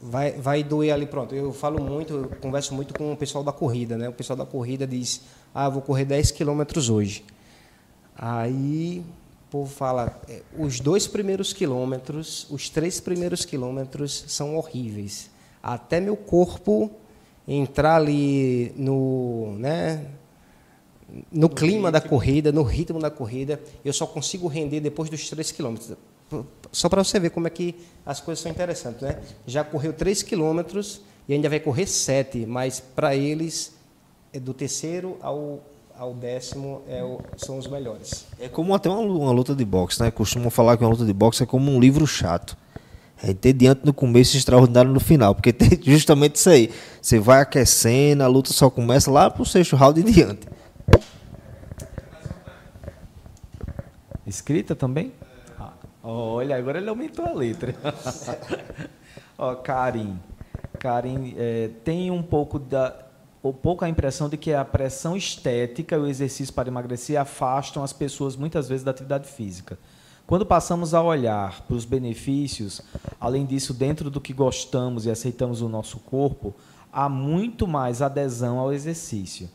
[0.02, 1.34] Vai, vai doer ali, pronto.
[1.34, 3.98] Eu falo muito, eu converso muito com o pessoal da corrida.
[3.98, 4.10] Né?
[4.10, 5.22] O pessoal da corrida diz,
[5.54, 7.24] ah, vou correr 10 quilômetros hoje.
[8.18, 9.04] Aí
[9.48, 15.30] o povo fala, é, os dois primeiros quilômetros, os três primeiros quilômetros são horríveis.
[15.66, 16.92] Até meu corpo
[17.48, 20.06] entrar ali no, né,
[21.32, 25.52] no clima da corrida, no ritmo da corrida, eu só consigo render depois dos 3
[25.52, 25.98] quilômetros.
[26.72, 29.02] Só para você ver como é que as coisas são interessantes.
[29.02, 29.20] Né?
[29.48, 33.74] Já correu 3 quilômetros e ainda vai correr 7, mas para eles,
[34.32, 35.64] é do terceiro ao,
[35.98, 38.28] ao décimo é o, são os melhores.
[38.40, 40.12] É como até uma, uma luta de boxe, né?
[40.12, 42.56] Costumam falar que uma luta de boxe é como um livro chato.
[43.24, 46.72] É diante no começo e extraordinário no final, porque tem justamente isso aí.
[47.02, 50.48] Você vai aquecendo, a luta só começa lá pro sexto round e diante.
[54.28, 55.14] Escrita também?
[55.58, 57.76] Ah, olha, agora ele aumentou a letra.
[59.38, 60.20] Ó, Karim.
[60.80, 63.06] Karim é, tem um pouco da
[63.44, 67.84] um pouco a impressão de que a pressão estética e o exercício para emagrecer afastam
[67.84, 69.78] as pessoas muitas vezes da atividade física.
[70.28, 72.82] Quando passamos a olhar para os benefícios,
[73.22, 76.52] além disso, dentro do que gostamos e aceitamos o nosso corpo,
[76.92, 79.48] há muito mais adesão ao exercício.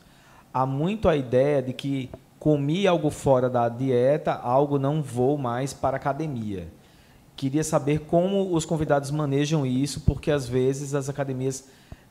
[0.53, 2.09] Há muito a ideia de que
[2.39, 6.71] comi algo fora da dieta, algo não vou mais para a academia.
[7.35, 11.65] Queria saber como os convidados manejam isso, porque às vezes as academias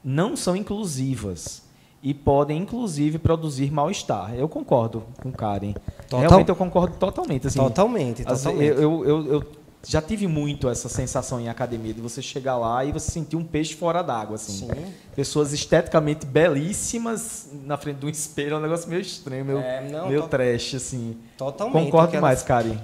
[0.05, 1.63] não são inclusivas
[2.03, 4.35] e podem, inclusive, produzir mal-estar.
[4.35, 5.75] Eu concordo com Karen.
[6.09, 6.21] Total...
[6.21, 7.47] Realmente eu concordo totalmente.
[7.47, 8.65] Assim, totalmente, totalmente.
[8.65, 9.45] Eu, eu, eu,
[9.87, 13.45] já tive muito essa sensação em academia, de você chegar lá e você sentir um
[13.45, 14.37] peixe fora d'água.
[14.37, 14.69] Assim.
[14.69, 14.93] Sim.
[15.15, 19.89] Pessoas esteticamente belíssimas na frente de um espelho, é um negócio meio estranho, meio, é,
[19.91, 20.29] não, meio to...
[20.29, 20.75] trash.
[20.75, 21.17] Assim.
[21.37, 21.85] Totalmente.
[21.87, 22.79] Concordo mais, Karen.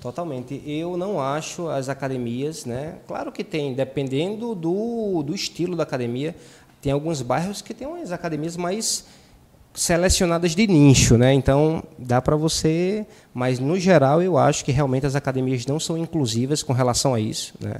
[0.00, 0.62] Totalmente.
[0.66, 2.98] Eu não acho as academias, né?
[3.08, 6.34] Claro que tem, dependendo do, do estilo da academia.
[6.86, 9.06] Tem alguns bairros que tem umas academias mais
[9.74, 11.34] selecionadas de nicho, né?
[11.34, 15.98] Então dá para você, mas no geral eu acho que realmente as academias não são
[15.98, 17.78] inclusivas com relação a isso, né?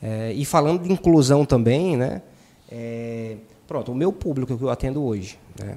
[0.00, 2.22] É, e falando de inclusão também, né?
[2.70, 3.34] É,
[3.66, 5.76] pronto, o meu público que eu atendo hoje, né?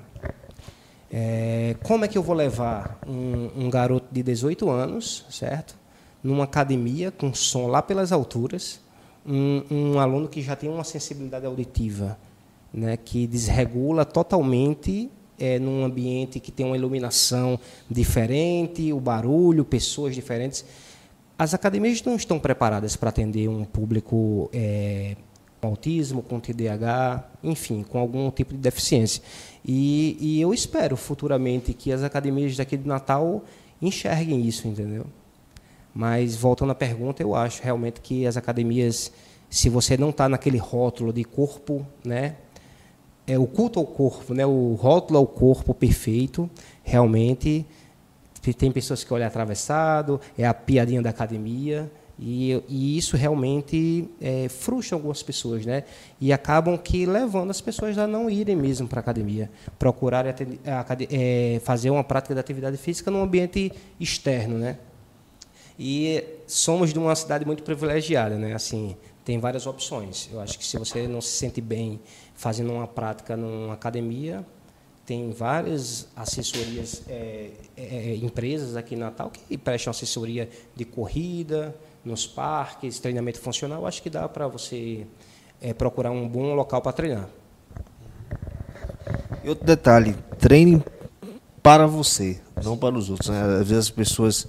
[1.11, 5.75] É, como é que eu vou levar um, um garoto de 18 anos, certo?
[6.23, 8.79] Numa academia com som lá pelas alturas,
[9.25, 12.15] um, um aluno que já tem uma sensibilidade auditiva
[12.73, 17.59] né, que desregula totalmente é, num ambiente que tem uma iluminação
[17.89, 20.65] diferente, o barulho, pessoas diferentes.
[21.37, 25.15] As academias não estão preparadas para atender um público é,
[25.61, 29.21] com autismo, com TDAH, enfim, com algum tipo de deficiência.
[29.65, 33.43] E, e eu espero futuramente que as academias daqui de Natal
[33.81, 35.05] enxerguem isso, entendeu?
[35.93, 39.11] Mas voltando à pergunta, eu acho realmente que as academias
[39.53, 42.37] se você não está naquele rótulo de corpo, né?
[43.25, 44.45] É o culto ao corpo, né?
[44.45, 46.49] O rótulo ao corpo perfeito,
[46.83, 47.65] realmente
[48.57, 54.47] tem pessoas que olham atravessado, é a piadinha da academia, e, e isso realmente é,
[54.49, 55.83] frustra algumas pessoas, né?
[56.21, 59.49] E acabam que levando as pessoas a não irem mesmo para a academia,
[59.79, 64.77] procurar é, fazer uma prática de atividade física num ambiente externo, né?
[65.77, 68.53] E somos de uma cidade muito privilegiada, né?
[68.53, 68.95] Assim,
[69.25, 70.29] tem várias opções.
[70.31, 71.99] Eu acho que se você não se sente bem
[72.35, 74.45] fazendo uma prática numa academia,
[75.05, 81.75] tem várias assessorias, é, é, empresas aqui em Natal que prestam assessoria de corrida,
[82.05, 83.85] nos parques, treinamento funcional.
[83.85, 85.05] Acho que dá para você
[85.61, 87.29] é, procurar um bom local para treinar.
[89.43, 90.81] E outro detalhe, treine
[91.61, 93.29] para você, não para os outros.
[93.29, 94.47] Às vezes as pessoas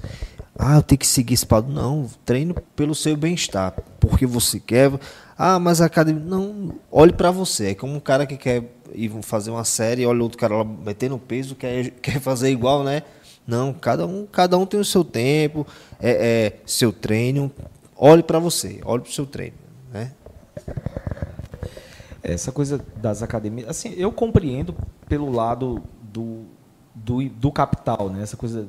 [0.58, 1.72] ah, eu tenho que seguir esse padrão.
[1.74, 4.92] Não, treino pelo seu bem-estar, porque você quer.
[5.36, 6.22] Ah, mas a academia.
[6.24, 7.70] Não, olhe para você.
[7.70, 11.18] É como um cara que quer ir fazer uma série, olha outro cara lá metendo
[11.18, 13.02] peso, quer, quer fazer igual, né?
[13.46, 15.66] Não, cada um, cada um tem o seu tempo,
[16.00, 16.10] é,
[16.46, 17.50] é seu treino.
[17.96, 19.56] Olhe para você, olhe para o seu treino,
[19.92, 20.12] né?
[22.22, 24.74] Essa coisa das academias, assim, eu compreendo
[25.06, 26.44] pelo lado do,
[26.94, 28.22] do, do capital, né?
[28.22, 28.66] Essa coisa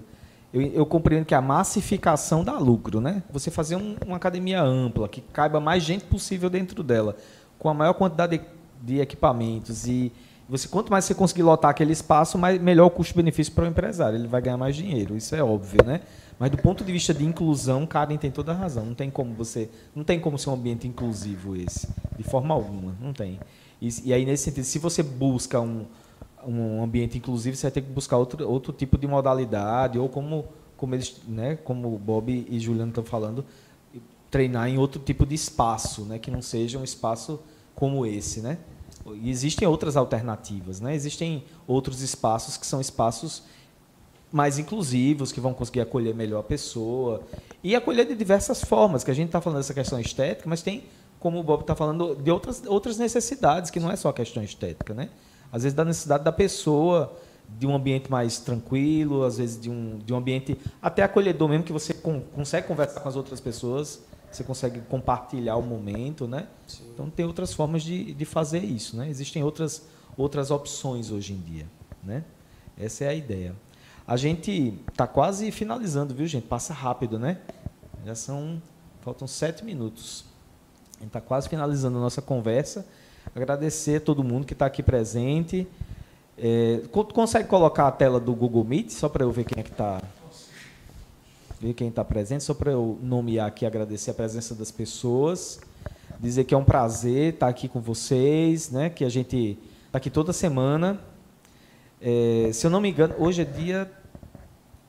[0.56, 3.22] eu, eu, compreendo que a massificação dá lucro, né?
[3.30, 7.18] Você fazer um, uma academia ampla, que caiba mais gente possível dentro dela,
[7.60, 8.46] com a maior quantidade de,
[8.82, 10.14] de equipamentos e
[10.48, 14.18] você quanto mais você conseguir lotar aquele espaço, mais, melhor o custo-benefício para o empresário.
[14.18, 16.00] Ele vai ganhar mais dinheiro, isso é óbvio, né?
[16.40, 18.86] Mas do ponto de vista de inclusão, Karen tem toda a razão.
[18.86, 22.96] Não tem como você, não tem como ser um ambiente inclusivo esse, de forma alguma,
[23.02, 23.42] não tem.
[23.82, 25.86] E, e aí nesse sentido, se você busca um,
[26.46, 30.46] um ambiente inclusivo, você vai ter que buscar outro, outro tipo de modalidade, ou como,
[30.78, 33.46] como eles, né, como o Bob e Juliano estão falando,
[34.30, 37.40] treinar em outro tipo de espaço, né, que não seja um espaço
[37.74, 38.58] como esse, né?
[39.14, 40.96] E existem outras alternativas, né?
[40.96, 43.44] Existem outros espaços que são espaços
[44.32, 47.22] mais inclusivos, que vão conseguir acolher melhor a pessoa
[47.64, 50.86] e acolher de diversas formas, que a gente está falando dessa questão estética, mas tem,
[51.20, 54.44] como o Bob está falando, de outras, outras necessidades, que não é só a questão
[54.44, 55.10] estética, né?
[55.52, 57.16] Às vezes da necessidade da pessoa,
[57.58, 61.64] de um ambiente mais tranquilo, às vezes de um, de um ambiente até acolhedor mesmo,
[61.64, 66.48] que você com, consegue conversar com as outras pessoas, você consegue compartilhar o momento, né?
[66.68, 66.84] Sim.
[66.94, 69.10] Então tem outras formas de, de fazer isso, né?
[69.10, 69.88] Existem outras,
[70.18, 71.66] outras opções hoje em dia,
[72.04, 72.24] né?
[72.78, 73.56] Essa é a ideia.
[74.08, 76.46] A gente está quase finalizando, viu, gente?
[76.46, 77.40] Passa rápido, né?
[78.06, 78.62] Já são.
[79.02, 80.26] Faltam sete minutos.
[80.98, 82.86] A gente está quase finalizando a nossa conversa.
[83.34, 85.68] Agradecer a todo mundo que está aqui presente.
[86.38, 86.82] É,
[87.14, 90.02] consegue colocar a tela do Google Meet, só para eu ver quem é que está.
[91.60, 95.60] Ver quem está presente, só para eu nomear aqui, agradecer a presença das pessoas.
[96.20, 98.90] Dizer que é um prazer estar aqui com vocês, né?
[98.90, 99.58] Que a gente
[99.88, 101.00] está aqui toda semana.
[102.02, 103.92] É, se eu não me engano, hoje é dia.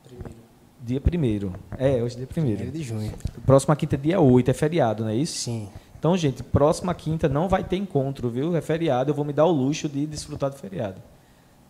[0.04, 0.34] Primeiro.
[0.82, 1.52] Dia primeiro.
[1.78, 2.58] É, hoje é dia primeiro.
[2.58, 3.12] Primeiro de junho.
[3.44, 5.38] Próxima quinta, é dia 8, é feriado, não é isso?
[5.38, 5.68] Sim.
[5.98, 8.54] Então, gente, próxima quinta não vai ter encontro, viu?
[8.54, 11.02] É feriado, eu vou me dar o luxo de desfrutar do feriado.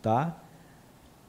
[0.02, 0.36] Tá?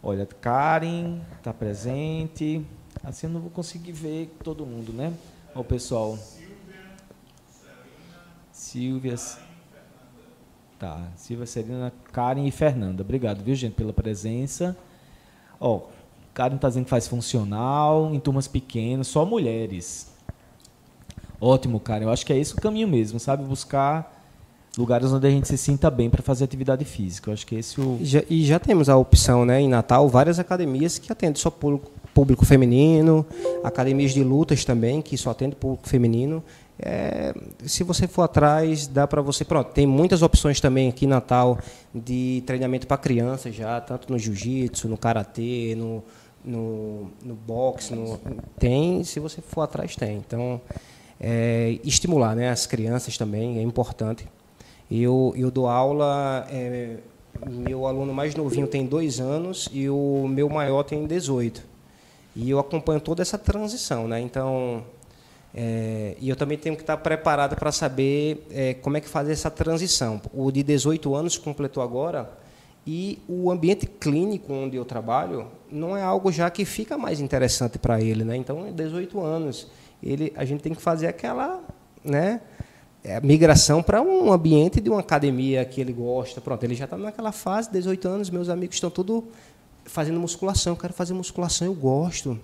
[0.01, 2.65] Olha, Karen está presente.
[3.03, 5.13] Assim eu não vou conseguir ver todo mundo, né?
[5.53, 6.17] Olha o pessoal.
[8.51, 9.15] Silvia.
[10.79, 13.01] Tá, Silvia, Serena, Karen e Fernanda.
[13.01, 14.77] Obrigado, viu, gente, pela presença.
[15.59, 15.87] Ó,
[16.33, 20.15] Karen está dizendo que faz funcional, em turmas pequenas, só mulheres.
[21.39, 22.03] Ótimo, cara.
[22.03, 23.43] Eu acho que é esse o caminho mesmo, sabe?
[23.43, 24.13] Buscar
[24.77, 27.29] lugares onde a gente se sinta bem para fazer atividade física.
[27.29, 27.97] Eu acho que esse o...
[28.01, 31.91] Já, e já temos a opção, né, em Natal, várias academias que atendem só público,
[32.13, 33.25] público feminino,
[33.63, 36.43] academias de lutas também que só atendem público feminino.
[36.79, 37.33] É,
[37.65, 39.43] se você for atrás, dá para você.
[39.43, 41.57] Pronto, tem muitas opções também aqui em Natal
[41.93, 46.03] de treinamento para crianças já, tanto no jiu-jitsu, no karatê, no,
[46.45, 48.19] no, no boxe, no,
[48.59, 49.03] tem.
[49.03, 50.17] Se você for atrás, tem.
[50.17, 50.61] Então
[51.19, 54.27] é, estimular né, as crianças também, é importante.
[54.89, 56.97] Eu, eu dou aula, é,
[57.45, 61.61] meu aluno mais novinho tem dois anos e o meu maior tem 18.
[62.35, 64.07] E eu acompanho toda essa transição.
[64.07, 64.21] Né?
[64.21, 64.83] Então,
[65.53, 69.33] é, e eu também tenho que estar preparado para saber é, como é que fazer
[69.33, 70.21] essa transição.
[70.33, 72.29] O de 18 anos completou agora
[72.85, 77.77] e o ambiente clínico onde eu trabalho não é algo já que fica mais interessante
[77.77, 78.23] para ele.
[78.23, 78.37] Né?
[78.37, 79.67] Então, 18 anos
[80.01, 81.61] ele, a gente tem que fazer aquela
[82.03, 82.41] né,
[83.03, 86.41] é, migração para um ambiente de uma academia que ele gosta.
[86.41, 89.27] Pronto, ele já está naquela fase, 18 anos, meus amigos estão tudo
[89.85, 92.39] fazendo musculação, eu quero fazer musculação, eu gosto.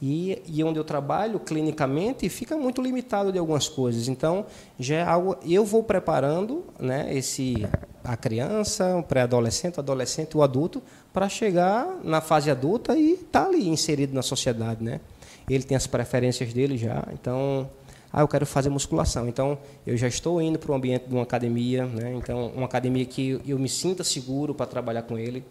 [0.00, 4.08] E, e onde eu trabalho clinicamente fica muito limitado de algumas coisas.
[4.08, 4.44] Então,
[4.78, 5.36] já é algo.
[5.44, 7.66] Eu vou preparando né, esse,
[8.02, 13.44] a criança, o pré-adolescente, o adolescente, o adulto, para chegar na fase adulta e estar
[13.44, 14.82] tá ali inserido na sociedade.
[14.84, 15.00] Né?
[15.48, 17.06] Ele tem as preferências dele já.
[17.12, 17.68] Então,
[18.12, 19.28] ah, eu quero fazer musculação.
[19.28, 22.14] Então, eu já estou indo para o ambiente de uma academia, né?
[22.14, 25.44] então, uma academia que eu me sinta seguro para trabalhar com ele.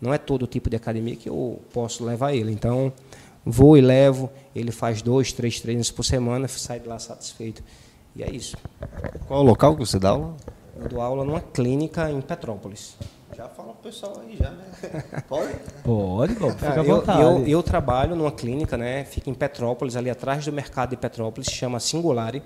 [0.00, 2.52] Não é todo tipo de academia que eu posso levar ele.
[2.52, 2.92] Então,
[3.44, 7.62] Vou e levo, ele faz dois, três treinos por semana, sai de lá satisfeito.
[8.14, 8.56] E é isso.
[9.26, 10.36] Qual o local que você dá aula?
[10.76, 12.96] Eu dou aula numa clínica em Petrópolis.
[13.34, 14.70] Já fala pro pessoal aí, já, né?
[15.26, 15.54] Pode?
[15.82, 17.22] Pode, Bob, fica à vontade.
[17.22, 19.04] Eu, eu, eu, trabalho numa clínica, né?
[19.04, 22.42] Fica em Petrópolis, ali atrás do mercado de Petrópolis, chama Singulari.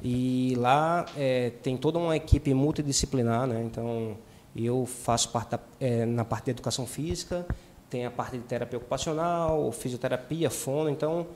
[0.00, 3.62] E lá é, tem toda uma equipe multidisciplinar, né?
[3.62, 4.16] Então,
[4.54, 7.46] eu faço parte da, é, na parte de educação física,
[7.90, 11.26] tem a parte de terapia ocupacional, fisioterapia, fono, então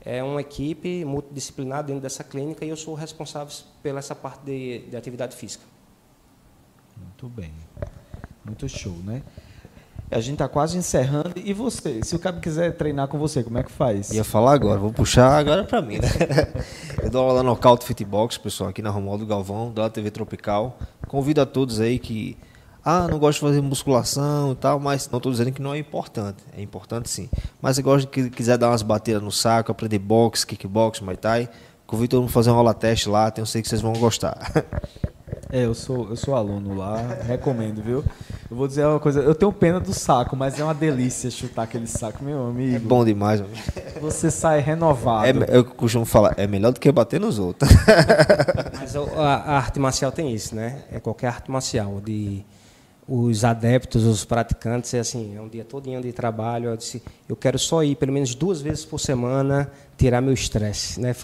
[0.00, 4.80] é uma equipe multidisciplinar dentro dessa clínica e eu sou responsável pela essa parte de,
[4.80, 5.64] de atividade física.
[6.96, 7.52] Muito bem.
[8.44, 9.22] Muito show, né?
[10.10, 11.32] A gente está quase encerrando.
[11.36, 12.00] E você?
[12.04, 14.10] Se o cara quiser treinar com você, como é que faz?
[14.10, 16.08] Ia falar agora, vou puxar agora para mim, né?
[17.02, 20.78] Eu dou aula no Nocaute Fitbox, pessoal, aqui na Romualdo Galvão, da TV Tropical.
[21.08, 22.36] Convido a todos aí que
[22.84, 25.78] ah, não gosto de fazer musculação e tal, mas não estou dizendo que não é
[25.78, 26.44] importante.
[26.54, 27.30] É importante sim.
[27.62, 31.48] Mas se gosta que quiser dar umas batidas no saco, aprender boxe, kickbox, muay thai,
[31.86, 34.36] convido todo mundo a fazer uma aula teste lá, tenho sei que vocês vão gostar.
[35.50, 36.96] É, eu sou, eu sou aluno lá,
[37.26, 38.04] recomendo, viu?
[38.50, 41.62] Eu vou dizer uma coisa, eu tenho pena do saco, mas é uma delícia chutar
[41.62, 42.76] aquele saco, meu amigo.
[42.76, 43.56] É bom demais, amigo.
[44.00, 45.44] Você sai renovado.
[45.44, 47.70] É, eu costumo falar, é melhor do que bater nos outros.
[48.78, 50.82] Mas a, a arte marcial tem isso, né?
[50.92, 52.44] É qualquer arte marcial, de
[53.06, 56.70] os adeptos, os praticantes, é assim, é um dia todinho de trabalho.
[56.70, 61.00] Eu disse, eu quero só ir pelo menos duas vezes por semana tirar meu estresse.
[61.00, 61.14] Né?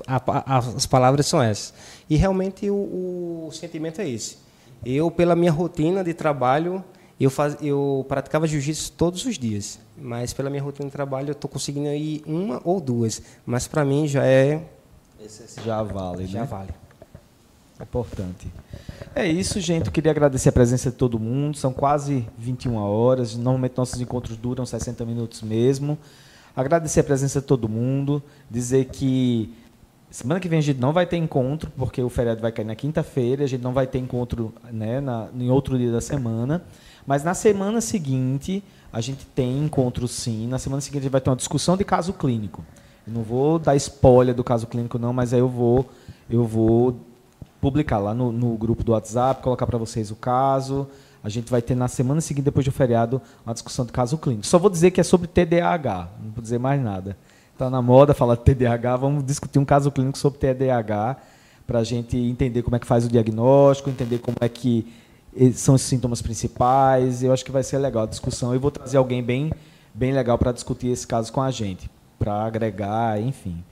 [0.47, 1.73] as palavras são essas.
[2.09, 4.39] E realmente o, o, sentimento é esse.
[4.85, 6.85] Eu, pela minha rotina de trabalho,
[7.19, 9.79] eu, faz, eu praticava jiu-jitsu todos os dias.
[9.97, 13.23] Mas pela minha rotina de trabalho, eu estou conseguindo ir uma ou duas.
[13.47, 14.63] Mas para mim já é.
[15.65, 16.47] Já vale, Já né?
[16.47, 16.80] vale.
[17.83, 18.49] Importante.
[19.15, 19.87] É isso, gente.
[19.87, 21.57] Eu queria agradecer a presença de todo mundo.
[21.57, 23.37] São quase 21 horas.
[23.37, 25.99] Normalmente nossos encontros duram 60 minutos mesmo.
[26.55, 28.23] Agradecer a presença de todo mundo.
[28.51, 29.53] Dizer que
[30.11, 32.75] semana que vem a gente não vai ter encontro, porque o feriado vai cair na
[32.75, 33.45] quinta-feira.
[33.45, 36.63] A gente não vai ter encontro né, na, em outro dia da semana.
[37.07, 38.63] Mas na semana seguinte,
[38.93, 40.47] a gente tem encontro sim.
[40.47, 42.65] Na semana seguinte, a gente vai ter uma discussão de caso clínico.
[43.07, 45.89] Eu não vou dar spoiler do caso clínico, não, mas aí eu vou.
[46.29, 46.97] Eu vou
[47.61, 50.89] publicar lá no, no grupo do WhatsApp, colocar para vocês o caso.
[51.23, 54.47] A gente vai ter na semana seguinte, depois do feriado, uma discussão do caso clínico.
[54.47, 57.17] Só vou dizer que é sobre TDAH, não vou dizer mais nada.
[57.53, 61.19] Está na moda falar de TDAH, vamos discutir um caso clínico sobre TDAH
[61.67, 64.87] para a gente entender como é que faz o diagnóstico, entender como é que
[65.55, 67.23] são os sintomas principais.
[67.23, 68.55] Eu acho que vai ser legal a discussão.
[68.55, 69.53] Eu vou trazer alguém bem,
[69.93, 73.63] bem legal para discutir esse caso com a gente, para agregar, enfim.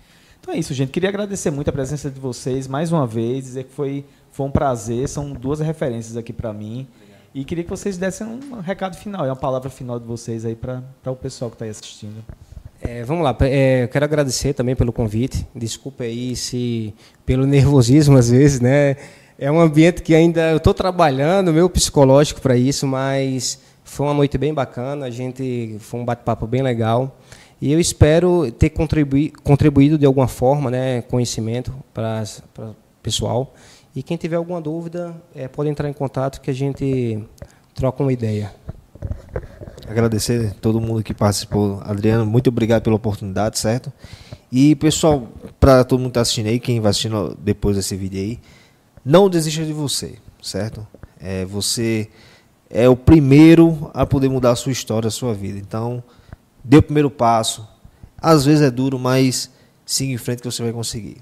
[0.48, 0.90] Então é isso, gente.
[0.90, 4.50] Queria agradecer muito a presença de vocês mais uma vez, dizer que foi, foi um
[4.50, 5.06] prazer.
[5.06, 6.88] São duas referências aqui para mim.
[6.96, 7.20] Obrigado.
[7.34, 10.82] E queria que vocês dessem um recado final, uma palavra final de vocês aí para
[11.04, 12.24] o pessoal que está aí assistindo.
[12.80, 15.46] É, vamos lá, é, quero agradecer também pelo convite.
[15.54, 16.94] Desculpe aí se
[17.26, 18.96] pelo nervosismo às vezes, né?
[19.38, 24.14] É um ambiente que ainda eu estou trabalhando, meu psicológico para isso, mas foi uma
[24.14, 25.04] noite bem bacana.
[25.04, 27.18] A gente foi um bate-papo bem legal.
[27.60, 32.22] E eu espero ter contribuí contribuído de alguma forma, né, conhecimento para
[32.58, 33.54] o pessoal.
[33.94, 37.18] E quem tiver alguma dúvida, é, pode entrar em contato que a gente
[37.74, 38.54] troca uma ideia.
[39.88, 41.80] Agradecer todo mundo que participou.
[41.82, 43.92] Adriano, muito obrigado pela oportunidade, certo?
[44.52, 45.28] E, pessoal,
[45.58, 48.38] para todo mundo que está assistindo aí, quem vai assistindo depois desse vídeo aí,
[49.04, 50.86] não desista de você, certo?
[51.20, 52.08] É, você
[52.70, 55.58] é o primeiro a poder mudar a sua história, a sua vida.
[55.58, 56.02] Então,
[56.62, 57.66] dê o primeiro passo.
[58.20, 59.50] Às vezes é duro, mas
[59.86, 61.18] siga em frente que você vai conseguir.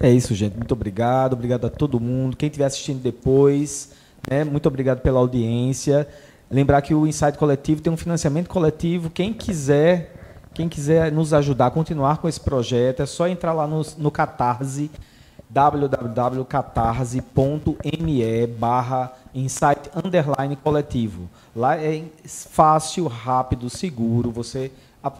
[0.00, 0.56] É isso, gente.
[0.56, 1.32] Muito obrigado.
[1.32, 2.36] Obrigado a todo mundo.
[2.36, 3.92] Quem estiver assistindo depois,
[4.30, 6.06] né, muito obrigado pela audiência.
[6.50, 9.10] Lembrar que o Insight Coletivo tem um financiamento coletivo.
[9.10, 10.14] Quem quiser,
[10.54, 14.10] quem quiser nos ajudar a continuar com esse projeto, é só entrar lá no, no
[14.10, 14.90] Catarse,
[15.50, 21.30] www.catarse.me barra insight underline coletivo.
[21.56, 24.30] Lá é fácil, rápido, seguro.
[24.30, 24.70] Você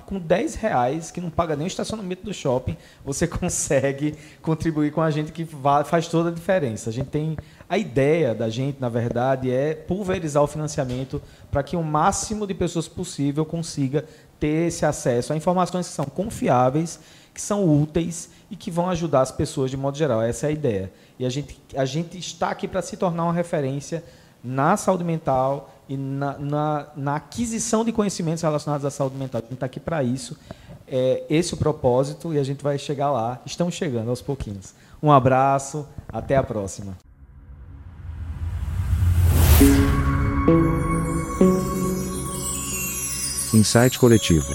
[0.07, 5.01] com 10 reais, que não paga nem o estacionamento do shopping, você consegue contribuir com
[5.01, 5.47] a gente que
[5.85, 6.91] faz toda a diferença.
[6.91, 7.37] A gente tem
[7.68, 12.55] a ideia da gente, na verdade, é pulverizar o financiamento para que o máximo de
[12.55, 14.05] pessoas possível consiga
[14.39, 17.01] ter esse acesso a informações que são confiáveis,
[17.33, 20.22] que são úteis e que vão ajudar as pessoas de modo geral.
[20.22, 20.92] Essa é a ideia.
[21.18, 24.03] E a gente, a gente está aqui para se tornar uma referência
[24.42, 29.40] na saúde mental e na, na, na, aquisição de conhecimentos relacionados à saúde mental.
[29.40, 30.36] A gente está aqui para isso.
[30.86, 33.40] É esse o propósito e a gente vai chegar lá.
[33.44, 34.74] Estamos chegando aos pouquinhos.
[35.03, 36.96] Um abraço, até a próxima.
[43.53, 44.46] Insight coletivo.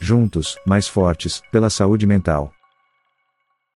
[0.00, 2.52] Juntos, mais fortes, pela saúde mental.